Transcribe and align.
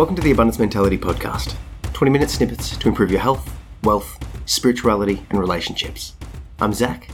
Welcome 0.00 0.16
to 0.16 0.22
the 0.22 0.30
Abundance 0.30 0.58
Mentality 0.58 0.96
Podcast 0.96 1.56
20 1.92 2.10
minute 2.10 2.30
snippets 2.30 2.74
to 2.74 2.88
improve 2.88 3.10
your 3.10 3.20
health, 3.20 3.54
wealth, 3.82 4.16
spirituality, 4.46 5.26
and 5.28 5.38
relationships. 5.38 6.14
I'm 6.58 6.72
Zach, 6.72 7.10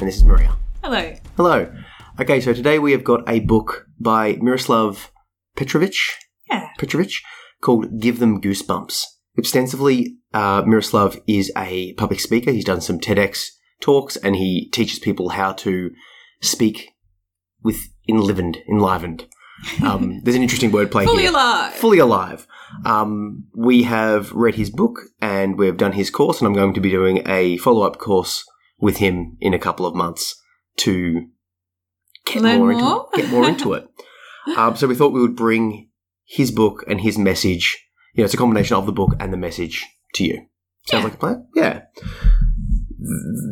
and 0.00 0.08
this 0.08 0.16
is 0.16 0.24
Maria. 0.24 0.56
Hello. 0.82 1.12
Hello. 1.36 1.70
Okay, 2.18 2.40
so 2.40 2.54
today 2.54 2.78
we 2.78 2.92
have 2.92 3.04
got 3.04 3.28
a 3.28 3.40
book 3.40 3.86
by 4.00 4.38
Miroslav 4.40 5.12
Petrovic, 5.56 5.94
Yeah. 6.48 6.70
Petrovic 6.78 7.12
called 7.60 8.00
Give 8.00 8.18
Them 8.18 8.40
Goosebumps. 8.40 9.02
Extensively, 9.36 10.16
uh, 10.32 10.62
Miroslav 10.64 11.20
is 11.28 11.52
a 11.54 11.92
public 11.98 12.20
speaker. 12.20 12.50
He's 12.50 12.64
done 12.64 12.80
some 12.80 12.98
TEDx 12.98 13.48
talks 13.82 14.16
and 14.16 14.36
he 14.36 14.70
teaches 14.70 14.98
people 14.98 15.28
how 15.28 15.52
to 15.52 15.90
speak 16.40 16.92
with 17.62 17.76
enlivened, 18.08 18.56
enlivened. 18.70 19.26
Um, 19.82 20.20
there's 20.22 20.36
an 20.36 20.42
interesting 20.42 20.70
wordplay 20.70 21.04
Fully 21.04 21.22
here. 21.22 21.30
alive. 21.30 21.72
Fully 21.74 21.98
alive. 21.98 22.46
Um, 22.84 23.44
we 23.54 23.84
have 23.84 24.30
read 24.32 24.54
his 24.56 24.70
book 24.70 24.98
and 25.20 25.58
we've 25.58 25.76
done 25.76 25.92
his 25.92 26.10
course, 26.10 26.40
and 26.40 26.46
I'm 26.46 26.52
going 26.54 26.74
to 26.74 26.80
be 26.80 26.90
doing 26.90 27.22
a 27.26 27.56
follow 27.58 27.82
up 27.86 27.98
course 27.98 28.44
with 28.78 28.98
him 28.98 29.36
in 29.40 29.54
a 29.54 29.58
couple 29.58 29.86
of 29.86 29.94
months 29.94 30.40
to 30.78 31.26
get 32.26 32.42
Learn 32.42 32.58
more, 32.58 32.72
into 32.72 32.84
more? 32.84 33.08
it. 33.14 33.16
Get 33.22 33.30
more 33.30 33.48
into 33.48 33.72
it. 33.72 33.86
Um, 34.56 34.76
so 34.76 34.86
we 34.86 34.94
thought 34.94 35.12
we 35.12 35.20
would 35.20 35.34
bring 35.34 35.88
his 36.24 36.52
book 36.52 36.84
and 36.86 37.00
his 37.00 37.18
message. 37.18 37.76
You 38.14 38.20
know, 38.22 38.26
it's 38.26 38.34
a 38.34 38.36
combination 38.36 38.76
of 38.76 38.86
the 38.86 38.92
book 38.92 39.16
and 39.18 39.32
the 39.32 39.36
message 39.36 39.84
to 40.14 40.24
you. 40.24 40.46
Sounds 40.86 41.00
Yeah. 41.00 41.04
like 41.04 41.14
a 41.14 41.16
plan. 41.16 41.46
Yeah. 41.56 41.80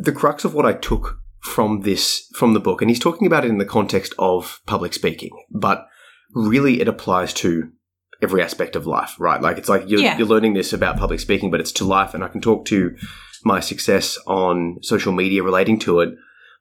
The 0.03 0.13
crux 0.15 0.45
of 0.45 0.53
what 0.53 0.65
I 0.65 0.71
took 0.71 1.19
from 1.41 1.81
this 1.81 2.29
from 2.35 2.53
the 2.53 2.61
book, 2.61 2.81
and 2.81 2.89
he's 2.89 2.99
talking 2.99 3.27
about 3.27 3.43
it 3.43 3.49
in 3.49 3.57
the 3.57 3.65
context 3.65 4.13
of 4.17 4.61
public 4.67 4.93
speaking, 4.93 5.31
but 5.51 5.85
really 6.35 6.81
it 6.81 6.87
applies 6.87 7.33
to 7.33 7.71
every 8.21 8.41
aspect 8.43 8.75
of 8.75 8.85
life, 8.85 9.15
right? 9.19 9.41
Like 9.41 9.57
it's 9.57 9.69
like 9.69 9.83
you're, 9.87 9.99
Yeah. 10.01 10.17
you're 10.17 10.27
learning 10.27 10.53
this 10.53 10.73
about 10.73 10.97
public 10.97 11.19
speaking, 11.19 11.49
but 11.49 11.59
it's 11.59 11.71
to 11.73 11.85
life, 11.85 12.13
and 12.13 12.23
I 12.23 12.27
can 12.27 12.41
talk 12.41 12.65
to 12.65 12.95
my 13.43 13.59
success 13.59 14.17
on 14.27 14.77
social 14.81 15.11
media 15.13 15.43
relating 15.43 15.79
to 15.79 15.99
it. 16.01 16.15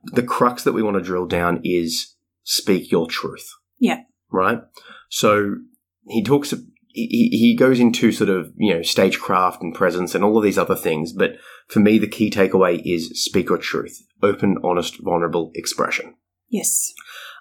The 0.04 0.22
crux 0.22 0.64
that 0.64 0.72
we 0.72 0.82
want 0.82 0.96
to 0.96 1.02
drill 1.02 1.26
down 1.26 1.60
is 1.64 2.14
speak 2.42 2.90
your 2.90 3.06
truth. 3.06 3.48
Yeah. 3.78 4.00
Right. 4.30 4.60
So 5.08 5.56
he 6.08 6.22
talks. 6.22 6.52
He, 6.88 7.28
he 7.32 7.56
goes 7.56 7.80
into 7.80 8.12
sort 8.12 8.30
of 8.30 8.52
you 8.56 8.74
know 8.74 8.82
stagecraft 8.82 9.62
and 9.62 9.74
presence 9.74 10.14
and 10.14 10.22
all 10.22 10.36
of 10.38 10.44
these 10.44 10.58
other 10.58 10.77
things, 10.77 11.12
but 11.12 11.32
for 11.68 11.80
me 11.80 11.98
the 11.98 12.06
key 12.06 12.30
takeaway 12.30 12.80
is 12.84 13.10
speak 13.24 13.48
your 13.48 13.58
truth, 13.58 13.98
open, 14.22 14.58
honest, 14.62 15.02
vulnerable 15.02 15.50
expression. 15.54 16.14
Yes. 16.48 16.92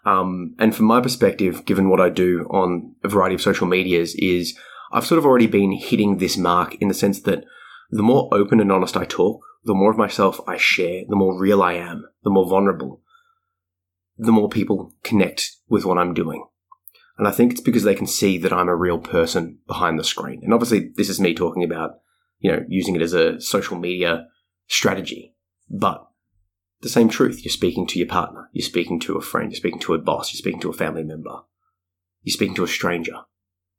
Um, 0.05 0.55
and 0.59 0.75
from 0.75 0.85
my 0.85 1.01
perspective, 1.01 1.65
given 1.65 1.89
what 1.89 2.01
I 2.01 2.09
do 2.09 2.45
on 2.49 2.95
a 3.03 3.07
variety 3.07 3.35
of 3.35 3.41
social 3.41 3.67
medias, 3.67 4.15
is 4.15 4.57
I've 4.91 5.05
sort 5.05 5.19
of 5.19 5.25
already 5.25 5.47
been 5.47 5.71
hitting 5.71 6.17
this 6.17 6.37
mark 6.37 6.75
in 6.75 6.87
the 6.87 6.93
sense 6.93 7.21
that 7.21 7.45
the 7.89 8.03
more 8.03 8.29
open 8.31 8.59
and 8.59 8.71
honest 8.71 8.97
I 8.97 9.05
talk, 9.05 9.41
the 9.63 9.73
more 9.73 9.91
of 9.91 9.97
myself 9.97 10.39
I 10.47 10.57
share, 10.57 11.03
the 11.07 11.15
more 11.15 11.39
real 11.39 11.63
I 11.63 11.73
am, 11.73 12.05
the 12.23 12.29
more 12.29 12.47
vulnerable, 12.47 13.01
the 14.17 14.31
more 14.31 14.49
people 14.49 14.93
connect 15.03 15.51
with 15.69 15.85
what 15.85 15.97
I'm 15.97 16.13
doing. 16.13 16.45
And 17.17 17.27
I 17.27 17.31
think 17.31 17.51
it's 17.51 17.61
because 17.61 17.83
they 17.83 17.95
can 17.95 18.07
see 18.07 18.37
that 18.39 18.51
I'm 18.51 18.67
a 18.67 18.75
real 18.75 18.97
person 18.97 19.59
behind 19.67 19.99
the 19.99 20.03
screen. 20.03 20.41
And 20.43 20.53
obviously, 20.53 20.91
this 20.95 21.09
is 21.09 21.19
me 21.19 21.33
talking 21.33 21.63
about, 21.63 21.99
you 22.39 22.51
know, 22.51 22.65
using 22.67 22.95
it 22.95 23.01
as 23.01 23.13
a 23.13 23.39
social 23.39 23.77
media 23.77 24.27
strategy. 24.67 25.35
But 25.69 26.05
the 26.84 26.89
same 26.89 27.09
truth. 27.09 27.44
You're 27.44 27.52
speaking 27.52 27.88
to 27.88 28.00
your 28.00 28.08
partner. 28.08 28.50
You're 28.53 28.66
speaking 28.66 29.00
to 29.02 29.16
a 29.17 29.22
friend. 29.22 29.52
You're 29.52 29.58
speaking 29.58 29.80
to 29.81 29.94
a 29.94 29.98
boss. 30.00 30.31
You're 30.34 30.38
speaking 30.39 30.62
to 30.62 30.70
a 30.70 30.73
family 30.73 31.03
member. 31.03 31.39
You're 32.22 32.34
speaking 32.34 32.56
to 32.56 32.64
a 32.64 32.67
stranger, 32.67 33.22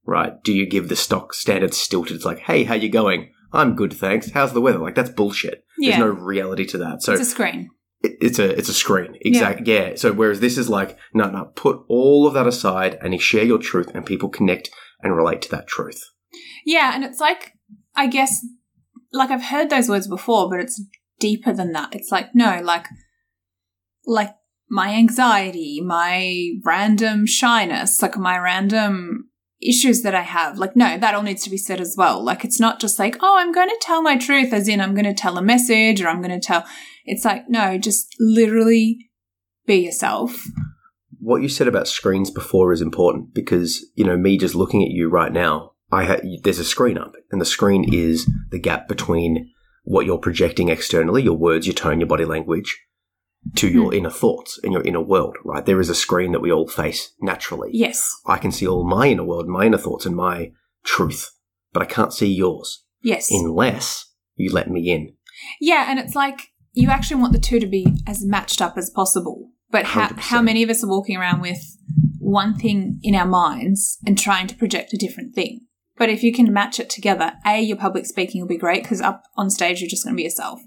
right? 0.04 0.42
Do 0.42 0.52
you 0.52 0.66
give 0.66 0.88
the 0.88 0.96
stock 0.96 1.32
standard 1.34 1.72
stilted? 1.74 2.16
It's 2.16 2.24
like, 2.24 2.40
hey, 2.40 2.64
how 2.64 2.74
you 2.74 2.88
going? 2.88 3.30
I'm 3.52 3.76
good, 3.76 3.92
thanks. 3.92 4.32
How's 4.32 4.52
the 4.52 4.60
weather? 4.60 4.78
Like 4.80 4.94
that's 4.96 5.10
bullshit. 5.10 5.64
Yeah. 5.78 5.98
There's 5.98 6.00
no 6.00 6.20
reality 6.20 6.64
to 6.66 6.78
that. 6.78 7.02
So 7.02 7.12
it's 7.12 7.22
a 7.22 7.24
screen. 7.26 7.70
it- 8.02 8.16
it's 8.20 8.38
a 8.38 8.50
it's 8.58 8.68
a 8.68 8.74
screen. 8.74 9.16
Exactly. 9.20 9.72
Yeah. 9.72 9.94
So 9.94 10.12
whereas 10.12 10.40
this 10.40 10.58
is 10.58 10.68
like, 10.68 10.98
no, 11.14 11.30
no, 11.30 11.44
put 11.54 11.80
all 11.88 12.26
of 12.26 12.34
that 12.34 12.46
aside 12.46 12.98
and 13.00 13.14
you 13.14 13.20
share 13.20 13.44
your 13.44 13.58
truth, 13.58 13.90
and 13.94 14.04
people 14.04 14.28
connect 14.28 14.70
and 15.02 15.16
relate 15.16 15.40
to 15.42 15.50
that 15.52 15.66
truth. 15.68 16.02
Yeah, 16.66 16.92
and 16.94 17.04
it's 17.04 17.20
like, 17.20 17.52
I 17.94 18.06
guess, 18.08 18.44
like 19.12 19.30
I've 19.30 19.44
heard 19.44 19.70
those 19.70 19.88
words 19.88 20.08
before, 20.08 20.50
but 20.50 20.58
it's 20.60 20.82
deeper 21.18 21.52
than 21.52 21.72
that. 21.72 21.94
It's 21.94 22.10
like, 22.12 22.34
no, 22.34 22.60
like, 22.62 22.86
like 24.06 24.34
my 24.68 24.90
anxiety, 24.94 25.80
my 25.80 26.50
random 26.64 27.26
shyness, 27.26 28.00
like 28.02 28.16
my 28.16 28.38
random 28.38 29.28
issues 29.62 30.02
that 30.02 30.14
I 30.14 30.22
have. 30.22 30.58
Like, 30.58 30.76
no, 30.76 30.98
that 30.98 31.14
all 31.14 31.22
needs 31.22 31.44
to 31.44 31.50
be 31.50 31.56
said 31.56 31.80
as 31.80 31.94
well. 31.96 32.22
Like, 32.22 32.44
it's 32.44 32.60
not 32.60 32.80
just 32.80 32.98
like, 32.98 33.16
oh, 33.22 33.36
I'm 33.38 33.52
going 33.52 33.68
to 33.68 33.78
tell 33.80 34.02
my 34.02 34.16
truth, 34.18 34.52
as 34.52 34.68
in 34.68 34.80
I'm 34.80 34.94
going 34.94 35.04
to 35.06 35.14
tell 35.14 35.38
a 35.38 35.42
message 35.42 36.02
or 36.02 36.08
I'm 36.08 36.20
going 36.20 36.38
to 36.38 36.46
tell. 36.46 36.64
It's 37.04 37.24
like, 37.24 37.48
no, 37.48 37.78
just 37.78 38.14
literally 38.18 39.10
be 39.66 39.76
yourself. 39.76 40.44
what 41.20 41.40
you 41.40 41.48
said 41.48 41.66
about 41.68 41.88
screens 41.88 42.30
before 42.30 42.72
is 42.72 42.82
important 42.82 43.32
because 43.32 43.86
you 43.94 44.04
know 44.04 44.16
me 44.16 44.36
just 44.36 44.54
looking 44.54 44.82
at 44.82 44.90
you 44.90 45.08
right 45.08 45.32
now 45.32 45.72
i 45.90 46.04
ha- 46.04 46.20
there's 46.42 46.58
a 46.58 46.64
screen 46.64 46.98
up 46.98 47.14
and 47.30 47.40
the 47.40 47.46
screen 47.46 47.82
is 47.94 48.28
the 48.50 48.58
gap 48.58 48.86
between 48.88 49.50
what 49.84 50.04
you're 50.04 50.18
projecting 50.18 50.68
externally 50.68 51.22
your 51.22 51.36
words 51.36 51.66
your 51.66 51.74
tone 51.74 52.00
your 52.00 52.08
body 52.08 52.24
language 52.24 52.82
to 53.54 53.68
your 53.68 53.90
hmm. 53.90 53.98
inner 53.98 54.10
thoughts 54.10 54.58
and 54.62 54.72
your 54.72 54.82
inner 54.82 55.00
world 55.00 55.36
right 55.44 55.66
there 55.66 55.80
is 55.80 55.90
a 55.90 55.94
screen 55.94 56.32
that 56.32 56.40
we 56.40 56.50
all 56.52 56.66
face 56.66 57.12
naturally 57.20 57.70
Yes. 57.72 58.10
i 58.26 58.38
can 58.38 58.50
see 58.50 58.66
all 58.66 58.84
my 58.88 59.08
inner 59.08 59.24
world 59.24 59.46
my 59.46 59.66
inner 59.66 59.78
thoughts 59.78 60.06
and 60.06 60.16
my 60.16 60.50
truth 60.84 61.30
but 61.72 61.82
i 61.82 61.86
can't 61.86 62.12
see 62.12 62.32
yours 62.32 62.84
Yes. 63.02 63.28
unless 63.30 64.10
you 64.36 64.50
let 64.52 64.70
me 64.70 64.90
in 64.90 65.14
Yeah, 65.60 65.86
and 65.88 65.98
it's 65.98 66.14
like 66.14 66.48
you 66.72 66.90
actually 66.90 67.20
want 67.20 67.32
the 67.32 67.38
two 67.38 67.60
to 67.60 67.66
be 67.66 67.86
as 68.06 68.24
matched 68.24 68.60
up 68.60 68.76
as 68.76 68.90
possible. 68.90 69.50
But 69.70 69.86
how, 69.86 70.08
100%. 70.08 70.18
how 70.18 70.42
many 70.42 70.62
of 70.62 70.70
us 70.70 70.84
are 70.84 70.88
walking 70.88 71.16
around 71.16 71.40
with 71.40 71.60
one 72.18 72.56
thing 72.56 72.98
in 73.02 73.14
our 73.14 73.26
minds 73.26 73.98
and 74.06 74.18
trying 74.18 74.46
to 74.48 74.54
project 74.56 74.92
a 74.92 74.96
different 74.98 75.34
thing? 75.34 75.66
But 75.96 76.10
if 76.10 76.22
you 76.22 76.32
can 76.32 76.52
match 76.52 76.80
it 76.80 76.90
together, 76.90 77.34
A, 77.46 77.60
your 77.60 77.76
public 77.76 78.06
speaking 78.06 78.40
will 78.40 78.48
be 78.48 78.58
great 78.58 78.82
because 78.82 79.00
up 79.00 79.22
on 79.36 79.50
stage 79.50 79.80
you're 79.80 79.88
just 79.88 80.04
going 80.04 80.14
to 80.14 80.16
be 80.16 80.24
yourself. 80.24 80.60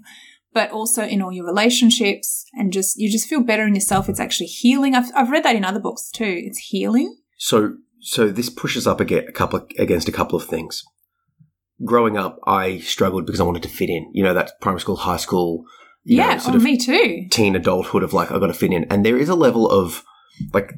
But 0.54 0.70
also 0.70 1.02
in 1.02 1.20
all 1.20 1.32
your 1.32 1.44
relationships 1.44 2.46
and 2.54 2.72
just, 2.72 2.96
you 2.96 3.10
just 3.10 3.28
feel 3.28 3.42
better 3.42 3.66
in 3.66 3.74
yourself. 3.74 4.08
It's 4.08 4.20
actually 4.20 4.46
healing. 4.46 4.94
I've, 4.94 5.10
I've 5.14 5.30
read 5.30 5.44
that 5.44 5.56
in 5.56 5.64
other 5.64 5.80
books 5.80 6.10
too. 6.10 6.42
It's 6.44 6.58
healing. 6.58 7.18
So, 7.36 7.74
so 8.00 8.28
this 8.28 8.48
pushes 8.48 8.86
up 8.86 9.00
against 9.00 9.28
a 9.28 9.32
couple 9.32 9.60
of, 9.60 9.70
against 9.78 10.08
a 10.08 10.12
couple 10.12 10.38
of 10.38 10.46
things. 10.46 10.82
Growing 11.84 12.16
up, 12.16 12.40
I 12.46 12.78
struggled 12.78 13.26
because 13.26 13.40
I 13.40 13.44
wanted 13.44 13.62
to 13.62 13.68
fit 13.68 13.90
in. 13.90 14.10
You 14.12 14.24
know, 14.24 14.34
that 14.34 14.52
primary 14.60 14.80
school, 14.80 14.96
high 14.96 15.18
school, 15.18 15.64
you 16.02 16.16
know, 16.16 16.24
yeah, 16.24 16.38
sort 16.38 16.54
oh, 16.54 16.56
of 16.56 16.64
me 16.64 16.76
too. 16.76 17.26
teen 17.30 17.54
adulthood 17.54 18.02
of 18.02 18.12
like 18.12 18.32
I 18.32 18.38
got 18.38 18.48
to 18.48 18.54
fit 18.54 18.72
in, 18.72 18.84
and 18.84 19.04
there 19.04 19.16
is 19.16 19.28
a 19.28 19.36
level 19.36 19.70
of 19.70 20.02
like 20.52 20.72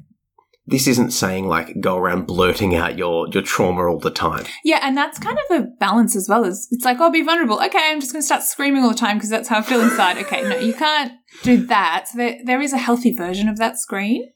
this 0.70 0.86
isn't 0.86 1.10
saying 1.10 1.48
like 1.48 1.80
go 1.80 1.96
around 1.96 2.26
blurting 2.26 2.74
out 2.76 2.96
your 2.96 3.28
your 3.28 3.42
trauma 3.42 3.86
all 3.86 3.98
the 3.98 4.10
time. 4.10 4.44
Yeah, 4.64 4.78
and 4.82 4.96
that's 4.96 5.18
kind 5.18 5.36
of 5.50 5.60
a 5.60 5.66
balance 5.78 6.14
as 6.14 6.28
well. 6.28 6.44
As 6.44 6.68
it's 6.70 6.84
like, 6.84 7.00
I'll 7.00 7.10
be 7.10 7.22
vulnerable. 7.22 7.56
Okay, 7.56 7.90
I'm 7.90 8.00
just 8.00 8.12
going 8.12 8.22
to 8.22 8.26
start 8.26 8.42
screaming 8.42 8.82
all 8.84 8.90
the 8.90 8.96
time 8.96 9.16
because 9.16 9.30
that's 9.30 9.48
how 9.48 9.58
I 9.58 9.62
feel 9.62 9.80
inside. 9.80 10.18
Okay, 10.18 10.42
no, 10.42 10.56
you 10.58 10.72
can't 10.72 11.12
do 11.42 11.66
that. 11.66 12.06
So 12.08 12.18
there, 12.18 12.38
there 12.44 12.60
is 12.60 12.72
a 12.72 12.78
healthy 12.78 13.14
version 13.14 13.48
of 13.48 13.58
that 13.58 13.78
screen, 13.78 14.30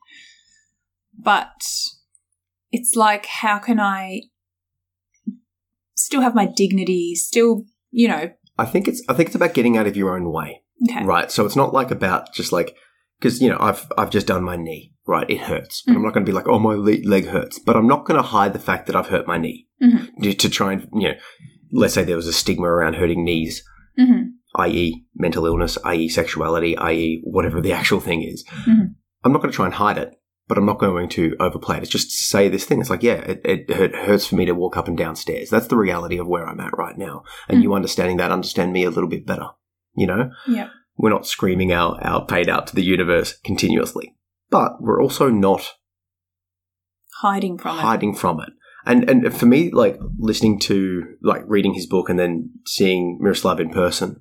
but 1.18 1.52
it's 2.72 2.94
like, 2.96 3.26
how 3.26 3.58
can 3.58 3.78
I 3.78 4.22
still 5.94 6.20
have 6.20 6.34
my 6.34 6.46
dignity? 6.46 7.14
Still, 7.14 7.64
you 7.90 8.08
know, 8.08 8.30
I 8.58 8.64
think 8.64 8.88
it's 8.88 9.02
I 9.08 9.14
think 9.14 9.28
it's 9.28 9.36
about 9.36 9.54
getting 9.54 9.76
out 9.76 9.86
of 9.86 9.96
your 9.96 10.16
own 10.16 10.32
way. 10.32 10.62
okay, 10.90 11.04
Right. 11.04 11.30
So 11.30 11.46
it's 11.46 11.56
not 11.56 11.72
like 11.72 11.90
about 11.90 12.34
just 12.34 12.52
like 12.52 12.76
because 13.18 13.40
you 13.40 13.48
know 13.48 13.56
I've 13.60 13.86
I've 13.98 14.10
just 14.10 14.26
done 14.26 14.44
my 14.44 14.56
knee. 14.56 14.92
Right. 15.06 15.28
It 15.28 15.40
hurts. 15.40 15.82
But 15.86 15.92
I'm 15.96 16.00
Mm. 16.00 16.04
not 16.04 16.14
going 16.14 16.24
to 16.24 16.30
be 16.32 16.34
like, 16.34 16.48
oh, 16.48 16.58
my 16.58 16.72
le- 16.74 17.06
leg 17.06 17.26
hurts. 17.26 17.58
But 17.58 17.76
I'm 17.76 17.86
not 17.86 18.06
going 18.06 18.16
to 18.16 18.26
hide 18.26 18.54
the 18.54 18.58
fact 18.58 18.86
that 18.86 18.96
I've 18.96 19.08
hurt 19.08 19.26
my 19.26 19.36
knee 19.36 19.66
Mhm. 19.82 20.08
to, 20.22 20.32
to 20.32 20.48
try 20.48 20.72
and 20.72 20.88
you 20.94 21.08
know, 21.08 21.14
let's 21.72 21.92
say 21.92 22.04
there 22.04 22.16
was 22.16 22.26
a 22.26 22.32
stigma 22.32 22.66
around 22.66 22.94
hurting 22.94 23.22
knees, 23.24 23.62
hmm 23.98 24.22
i.e., 24.56 25.04
mental 25.16 25.46
illness, 25.46 25.76
i.e., 25.84 26.08
sexuality, 26.08 26.76
i.e., 26.78 27.20
whatever 27.24 27.60
the 27.60 27.72
actual 27.72 27.98
thing 28.00 28.22
is. 28.22 28.44
Mhm. 28.66 28.94
I'm 29.24 29.32
not 29.32 29.42
going 29.42 29.50
to 29.50 29.56
try 29.56 29.66
and 29.66 29.74
hide 29.74 29.98
it. 29.98 30.14
But 30.46 30.58
I'm 30.58 30.66
not 30.66 30.78
going 30.78 31.08
to 31.08 31.34
overplay 31.40 31.78
it. 31.78 31.82
It's 31.84 31.90
just 31.90 32.10
to 32.10 32.16
say 32.18 32.48
this 32.50 32.64
thing. 32.66 32.78
It's 32.80 32.90
like, 32.90 33.02
yeah, 33.02 33.14
it, 33.14 33.40
it 33.46 33.70
hurt, 33.70 33.94
hurts 33.94 34.26
for 34.26 34.36
me 34.36 34.44
to 34.44 34.54
walk 34.54 34.76
up 34.76 34.88
and 34.88 34.96
down 34.96 35.16
stairs. 35.16 35.48
That's 35.48 35.68
the 35.68 35.76
reality 35.78 36.18
of 36.18 36.26
where 36.26 36.46
I'm 36.46 36.60
at 36.60 36.76
right 36.76 36.98
now. 36.98 37.22
And 37.48 37.58
Mm. 37.60 37.62
you 37.62 37.72
understanding 37.74 38.18
that, 38.18 38.30
understand 38.30 38.70
me 38.74 38.84
a 38.84 38.90
little 38.90 39.08
bit 39.08 39.24
better. 39.26 39.46
You 39.96 40.06
know? 40.06 40.30
Yep. 40.46 40.68
We're 40.96 41.10
not 41.10 41.26
screaming 41.26 41.72
our, 41.72 41.98
our 42.02 42.24
pain 42.26 42.48
out 42.48 42.66
to 42.68 42.74
the 42.74 42.84
universe 42.84 43.38
continuously. 43.44 44.14
But 44.50 44.80
we're 44.80 45.02
also 45.02 45.30
not 45.30 45.74
hiding 47.20 47.58
from 47.58 47.78
it. 47.78 47.82
hiding 47.82 48.14
from 48.14 48.40
it. 48.40 48.50
And 48.86 49.08
and 49.08 49.34
for 49.34 49.46
me, 49.46 49.70
like 49.70 49.98
listening 50.18 50.58
to 50.60 51.02
like 51.22 51.42
reading 51.46 51.74
his 51.74 51.86
book 51.86 52.08
and 52.10 52.18
then 52.18 52.50
seeing 52.66 53.18
Miroslav 53.20 53.58
in 53.58 53.70
person, 53.70 54.20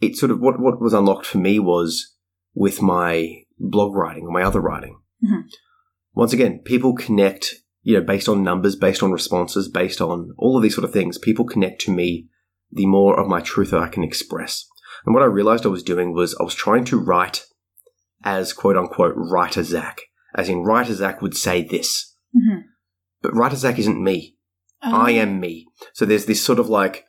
it 0.00 0.16
sort 0.16 0.32
of 0.32 0.40
what 0.40 0.60
what 0.60 0.80
was 0.80 0.92
unlocked 0.92 1.26
for 1.26 1.38
me 1.38 1.58
was 1.58 2.14
with 2.54 2.82
my 2.82 3.44
blog 3.58 3.94
writing 3.94 4.24
or 4.24 4.32
my 4.32 4.42
other 4.42 4.60
writing. 4.60 4.98
Mhm. 5.24 5.44
Once 6.14 6.32
again, 6.32 6.60
people 6.64 6.94
connect 6.94 7.62
you 7.82 7.94
know, 7.94 8.04
based 8.04 8.28
on 8.28 8.44
numbers, 8.44 8.76
based 8.76 9.02
on 9.02 9.10
responses, 9.10 9.68
based 9.68 10.00
on 10.00 10.32
all 10.38 10.56
of 10.56 10.62
these 10.62 10.74
sort 10.74 10.84
of 10.84 10.92
things, 10.92 11.18
people 11.18 11.44
connect 11.44 11.80
to 11.82 11.90
me 11.90 12.28
the 12.70 12.86
more 12.86 13.18
of 13.18 13.28
my 13.28 13.40
truth 13.40 13.70
that 13.70 13.80
I 13.80 13.88
can 13.88 14.04
express. 14.04 14.66
And 15.04 15.14
what 15.14 15.22
I 15.22 15.26
realized 15.26 15.66
I 15.66 15.70
was 15.70 15.82
doing 15.82 16.14
was 16.14 16.36
I 16.40 16.44
was 16.44 16.54
trying 16.54 16.84
to 16.86 16.98
write 16.98 17.44
as 18.24 18.52
quote 18.52 18.76
unquote 18.76 19.14
writer 19.16 19.62
Zach, 19.62 20.00
as 20.34 20.48
in 20.48 20.62
writer 20.62 20.94
Zach 20.94 21.20
would 21.20 21.36
say 21.36 21.62
this. 21.62 22.16
Mm-hmm. 22.36 22.60
But 23.20 23.34
writer 23.34 23.56
Zach 23.56 23.78
isn't 23.78 24.02
me. 24.02 24.36
I 24.84 25.12
am 25.12 25.38
me. 25.38 25.68
So 25.92 26.04
there's 26.04 26.26
this 26.26 26.44
sort 26.44 26.58
of 26.58 26.68
like, 26.68 27.04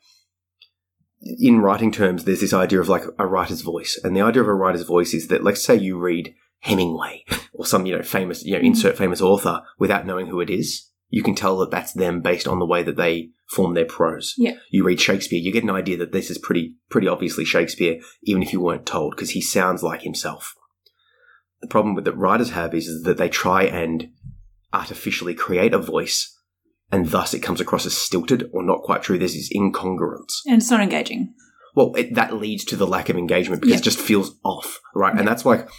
in 1.39 1.61
writing 1.61 1.91
terms, 1.91 2.23
there's 2.23 2.41
this 2.41 2.53
idea 2.53 2.79
of 2.79 2.87
like 2.87 3.03
a 3.17 3.25
writer's 3.25 3.61
voice. 3.61 3.99
And 4.03 4.15
the 4.15 4.21
idea 4.21 4.43
of 4.43 4.47
a 4.47 4.53
writer's 4.53 4.83
voice 4.83 5.13
is 5.13 5.27
that, 5.29 5.43
let's 5.43 5.63
say 5.63 5.75
you 5.75 5.97
read 5.97 6.35
Hemingway 6.59 7.25
or 7.51 7.65
some, 7.65 7.87
you 7.87 7.97
know, 7.97 8.03
famous, 8.03 8.43
you 8.45 8.53
know, 8.53 8.59
insert 8.59 8.97
famous 8.97 9.21
author 9.21 9.61
without 9.79 10.05
knowing 10.05 10.27
who 10.27 10.39
it 10.39 10.51
is. 10.51 10.91
You 11.13 11.21
can 11.21 11.35
tell 11.35 11.59
that 11.59 11.69
that's 11.69 11.93
them 11.93 12.21
based 12.21 12.47
on 12.47 12.57
the 12.57 12.65
way 12.65 12.81
that 12.81 12.95
they 12.95 13.29
form 13.51 13.75
their 13.75 13.85
prose. 13.85 14.33
Yeah. 14.35 14.53
You 14.71 14.83
read 14.83 14.99
Shakespeare, 14.99 15.39
you 15.39 15.51
get 15.51 15.61
an 15.63 15.69
idea 15.69 15.95
that 15.97 16.11
this 16.11 16.31
is 16.31 16.39
pretty, 16.39 16.73
pretty 16.89 17.07
obviously 17.07 17.45
Shakespeare, 17.45 17.99
even 18.23 18.41
if 18.41 18.51
you 18.51 18.59
weren't 18.59 18.87
told, 18.87 19.11
because 19.15 19.29
he 19.29 19.41
sounds 19.41 19.83
like 19.83 20.01
himself. 20.01 20.55
The 21.61 21.67
problem 21.67 21.93
with 21.93 22.05
that 22.05 22.17
writers 22.17 22.49
have 22.49 22.73
is, 22.73 22.87
is 22.87 23.03
that 23.03 23.17
they 23.17 23.29
try 23.29 23.61
and 23.61 24.09
artificially 24.73 25.35
create 25.35 25.71
a 25.71 25.77
voice 25.77 26.35
and 26.91 27.09
thus 27.09 27.35
it 27.35 27.41
comes 27.41 27.61
across 27.61 27.85
as 27.85 27.95
stilted 27.95 28.49
or 28.51 28.63
not 28.63 28.81
quite 28.81 29.03
true. 29.03 29.19
There's 29.19 29.35
this 29.35 29.53
incongruence. 29.55 30.39
And 30.47 30.55
it's 30.63 30.71
not 30.71 30.81
engaging. 30.81 31.35
Well, 31.75 31.93
it, 31.95 32.15
that 32.15 32.33
leads 32.33 32.65
to 32.65 32.75
the 32.75 32.87
lack 32.87 33.09
of 33.09 33.17
engagement 33.17 33.61
because 33.61 33.73
Yeah. 33.73 33.79
it 33.81 33.83
just 33.83 33.99
feels 33.99 34.35
off, 34.43 34.79
right? 34.95 35.15
And 35.15 35.27
that's 35.27 35.45
like 35.45 35.69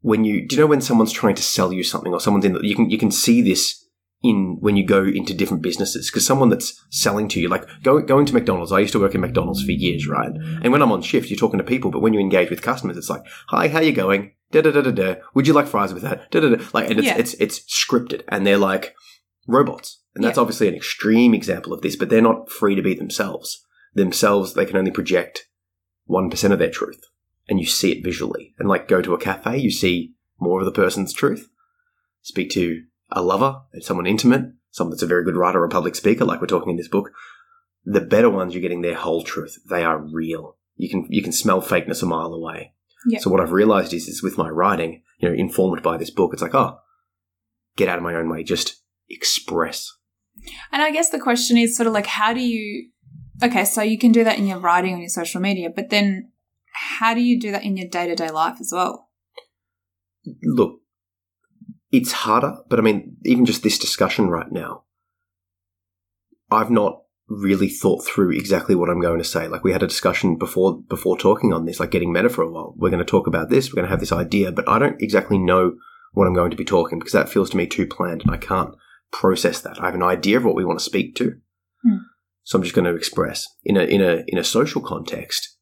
when 0.00 0.24
you 0.24 0.48
do 0.48 0.56
you 0.56 0.62
know 0.62 0.66
when 0.66 0.80
someone's 0.80 1.12
trying 1.12 1.36
to 1.36 1.42
sell 1.44 1.72
you 1.72 1.84
something 1.84 2.12
or 2.12 2.18
someone's 2.18 2.44
in 2.44 2.54
the, 2.54 2.60
you 2.66 2.74
can 2.74 2.90
you 2.90 2.98
can 2.98 3.12
see 3.12 3.40
this 3.40 3.83
in 4.24 4.56
when 4.60 4.74
you 4.76 4.84
go 4.86 5.04
into 5.04 5.34
different 5.34 5.62
businesses 5.62 6.10
because 6.10 6.26
someone 6.26 6.48
that's 6.48 6.82
selling 6.90 7.28
to 7.28 7.38
you 7.40 7.48
like 7.48 7.64
go, 7.82 8.00
going 8.00 8.24
to 8.26 8.32
McDonald's. 8.32 8.72
I 8.72 8.80
used 8.80 8.92
to 8.94 8.98
work 8.98 9.14
in 9.14 9.20
McDonald's 9.20 9.62
for 9.62 9.70
years 9.72 10.08
right? 10.08 10.32
And 10.62 10.72
when 10.72 10.80
I'm 10.82 10.90
on 10.90 11.02
shift 11.02 11.28
you're 11.30 11.38
talking 11.38 11.58
to 11.58 11.64
people 11.64 11.90
but 11.90 12.00
when 12.00 12.14
you 12.14 12.20
engage 12.20 12.48
with 12.50 12.62
customers 12.62 12.96
it's 12.96 13.10
like 13.10 13.22
hi 13.48 13.68
how 13.68 13.80
you 13.80 13.92
going? 13.92 14.32
Da 14.50 14.62
da 14.62 14.70
da 14.70 14.80
da 14.80 14.90
da. 14.92 15.14
Would 15.34 15.46
you 15.46 15.52
like 15.52 15.66
fries 15.68 15.92
with 15.92 16.02
that? 16.04 16.30
Da 16.30 16.40
da 16.40 16.48
da. 16.56 16.64
Like 16.72 16.88
and 16.88 16.98
it's 16.98 17.06
Yeah. 17.06 17.18
it's 17.18 17.34
it's 17.34 17.60
scripted 17.60 18.22
and 18.28 18.46
they're 18.46 18.56
like 18.56 18.94
robots. 19.46 20.00
And 20.14 20.24
that's 20.24 20.36
Yeah. 20.38 20.40
obviously 20.42 20.68
an 20.68 20.74
extreme 20.74 21.34
example 21.34 21.72
of 21.74 21.82
this 21.82 21.94
but 21.96 22.08
they're 22.08 22.22
not 22.22 22.50
free 22.50 22.74
to 22.74 22.82
be 22.82 22.94
themselves. 22.94 23.62
Themselves 23.94 24.54
they 24.54 24.64
can 24.64 24.76
only 24.78 24.90
project 24.90 25.46
1% 26.08 26.52
of 26.52 26.58
their 26.58 26.70
truth 26.70 27.02
and 27.48 27.60
you 27.60 27.66
see 27.66 27.92
it 27.92 28.02
visually. 28.02 28.54
And 28.58 28.68
like 28.68 28.88
go 28.88 29.02
to 29.02 29.12
a 29.12 29.18
cafe 29.18 29.58
you 29.58 29.70
see 29.70 30.14
more 30.40 30.60
of 30.60 30.66
the 30.66 30.72
person's 30.72 31.12
truth. 31.12 31.50
Speak 32.22 32.48
to 32.52 32.84
a 33.14 33.22
lover 33.22 33.62
and 33.72 33.82
someone 33.82 34.06
intimate 34.06 34.52
someone 34.70 34.90
that's 34.90 35.02
a 35.02 35.06
very 35.06 35.24
good 35.24 35.36
writer 35.36 35.62
or 35.62 35.68
public 35.68 35.94
speaker 35.94 36.24
like 36.24 36.40
we're 36.40 36.46
talking 36.46 36.70
in 36.70 36.76
this 36.76 36.88
book 36.88 37.10
the 37.84 38.00
better 38.00 38.30
ones 38.30 38.54
you're 38.54 38.62
getting 38.62 38.80
their 38.80 38.94
whole 38.94 39.22
truth. 39.22 39.58
They 39.68 39.84
are 39.84 39.98
real. 39.98 40.56
You 40.76 40.88
can 40.88 41.06
you 41.10 41.22
can 41.22 41.32
smell 41.32 41.60
fakeness 41.60 42.02
a 42.02 42.06
mile 42.06 42.32
away. 42.32 42.72
Yeah. 43.06 43.18
so 43.18 43.28
what 43.28 43.40
i've 43.40 43.52
realized 43.52 43.92
is 43.92 44.08
is 44.08 44.22
with 44.22 44.38
my 44.38 44.48
writing 44.48 45.02
you 45.18 45.28
know 45.28 45.34
informed 45.34 45.82
by 45.82 45.98
this 45.98 46.08
book 46.10 46.32
it's 46.32 46.40
like 46.40 46.54
oh 46.54 46.78
get 47.76 47.88
out 47.88 47.98
of 47.98 48.04
my 48.04 48.14
own 48.14 48.28
way. 48.28 48.42
Just 48.42 48.82
express. 49.08 49.92
And 50.72 50.82
I 50.82 50.90
guess 50.90 51.10
the 51.10 51.20
question 51.20 51.56
is 51.56 51.76
sort 51.76 51.86
of 51.86 51.92
like, 51.92 52.06
how 52.06 52.32
do 52.32 52.40
you, 52.40 52.90
okay, 53.42 53.64
so 53.64 53.82
you 53.82 53.98
can 53.98 54.12
do 54.12 54.24
that 54.24 54.38
in 54.38 54.46
your 54.46 54.58
writing 54.58 54.94
on 54.94 55.00
your 55.00 55.08
social 55.08 55.40
media, 55.40 55.70
but 55.74 55.90
then 55.90 56.30
how 56.72 57.14
do 57.14 57.20
you 57.20 57.38
do 57.38 57.52
that 57.52 57.64
in 57.64 57.76
your 57.76 57.88
day 57.88 58.08
to 58.08 58.16
day 58.16 58.30
life 58.30 58.56
as 58.60 58.70
well? 58.72 59.08
look, 60.42 60.80
it's 61.96 62.12
harder, 62.12 62.56
but 62.68 62.78
I 62.78 62.82
mean, 62.82 63.16
even 63.24 63.46
just 63.46 63.62
this 63.62 63.78
discussion 63.78 64.28
right 64.28 64.50
now, 64.50 64.84
I've 66.50 66.70
not 66.70 67.02
really 67.28 67.68
thought 67.68 68.04
through 68.04 68.32
exactly 68.32 68.74
what 68.74 68.90
I'm 68.90 69.00
going 69.00 69.18
to 69.18 69.24
say. 69.24 69.48
Like 69.48 69.64
we 69.64 69.72
had 69.72 69.82
a 69.82 69.86
discussion 69.86 70.36
before 70.36 70.80
before 70.88 71.16
talking 71.16 71.52
on 71.52 71.64
this, 71.64 71.80
like 71.80 71.90
getting 71.90 72.12
meta 72.12 72.28
for 72.28 72.42
a 72.42 72.50
while. 72.50 72.74
We're 72.76 72.90
going 72.90 73.04
to 73.04 73.10
talk 73.10 73.26
about 73.26 73.48
this. 73.48 73.70
We're 73.70 73.76
going 73.76 73.86
to 73.86 73.90
have 73.90 74.00
this 74.00 74.12
idea, 74.12 74.52
but 74.52 74.68
I 74.68 74.78
don't 74.78 75.00
exactly 75.00 75.38
know 75.38 75.74
what 76.12 76.26
I'm 76.26 76.34
going 76.34 76.50
to 76.50 76.56
be 76.56 76.64
talking 76.64 76.98
because 76.98 77.12
that 77.12 77.28
feels 77.28 77.50
to 77.50 77.56
me 77.56 77.66
too 77.66 77.86
planned, 77.86 78.22
and 78.22 78.30
I 78.30 78.36
can't 78.36 78.74
process 79.12 79.60
that. 79.62 79.80
I 79.80 79.86
have 79.86 79.94
an 79.94 80.02
idea 80.02 80.36
of 80.36 80.44
what 80.44 80.54
we 80.56 80.64
want 80.64 80.78
to 80.78 80.84
speak 80.84 81.14
to, 81.16 81.36
Hmm. 81.82 81.98
so 82.42 82.58
I'm 82.58 82.62
just 82.62 82.74
going 82.74 82.86
to 82.86 82.96
express 82.96 83.46
in 83.64 83.76
a 83.76 83.84
in 83.84 84.00
a 84.00 84.24
in 84.26 84.38
a 84.38 84.44
social 84.44 84.82
context. 84.82 85.56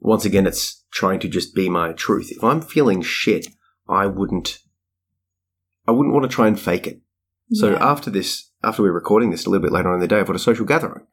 Once 0.00 0.24
again, 0.24 0.46
it's 0.46 0.82
trying 0.92 1.20
to 1.20 1.28
just 1.28 1.54
be 1.54 1.68
my 1.68 1.92
truth. 1.92 2.28
If 2.30 2.42
I'm 2.42 2.62
feeling 2.62 3.02
shit, 3.02 3.46
I 3.88 4.06
wouldn't. 4.06 4.58
I 5.86 5.92
wouldn't 5.92 6.14
want 6.14 6.28
to 6.30 6.34
try 6.34 6.46
and 6.46 6.58
fake 6.58 6.86
it. 6.86 7.00
So 7.52 7.72
Yeah. 7.72 7.84
after 7.84 8.10
this, 8.10 8.50
after 8.62 8.82
we're 8.82 8.92
recording 8.92 9.30
this 9.30 9.44
a 9.46 9.50
little 9.50 9.62
bit 9.62 9.72
later 9.72 9.88
on 9.88 9.94
in 9.94 10.00
the 10.00 10.06
day, 10.08 10.20
I've 10.20 10.26
got 10.26 10.36
a 10.36 10.40
social 10.40 10.64
gathering. 10.64 11.06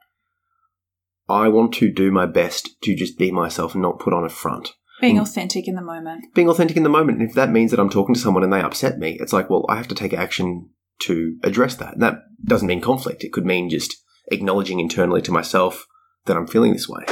I 1.30 1.48
want 1.50 1.74
to 1.76 1.92
do 1.92 2.12
my 2.12 2.26
best 2.26 2.80
to 2.84 2.96
just 2.96 3.18
be 3.18 3.32
myself 3.32 3.74
and 3.74 3.82
not 3.82 4.00
put 4.00 4.14
on 4.14 4.24
a 4.24 4.30
front. 4.30 4.74
being 5.02 5.20
authentic 5.20 5.68
in 5.68 5.76
the 5.76 5.82
moment. 5.82 6.26
Being 6.34 6.50
authentic 6.50 6.76
in 6.78 6.82
the 6.84 6.90
moment. 6.90 7.20
And 7.20 7.30
if 7.30 7.36
that 7.36 7.52
means 7.52 7.70
that 7.72 7.80
I'm 7.80 7.90
talking 7.90 8.16
to 8.16 8.22
someone 8.22 8.44
and 8.44 8.52
they 8.52 8.62
upset 8.62 8.98
me, 8.98 9.18
it's 9.20 9.32
like, 9.34 9.48
well, 9.50 9.64
I 9.70 9.76
have 9.76 9.88
to 9.90 9.96
take 9.96 10.12
action 10.14 10.70
to 11.02 11.38
address 11.44 11.76
that. 11.76 11.94
And 11.94 12.02
that 12.02 12.24
doesn't 12.44 12.68
mean 12.68 12.82
conflict. 12.82 13.24
It 13.24 13.32
could 13.32 13.46
mean 13.46 13.70
just 13.70 13.96
acknowledging 14.32 14.80
internally 14.80 15.22
to 15.24 15.32
myself 15.32 15.86
that 16.26 16.36
I'm 16.36 16.48
feeling 16.48 16.74
this 16.74 16.90
way. 16.90 17.06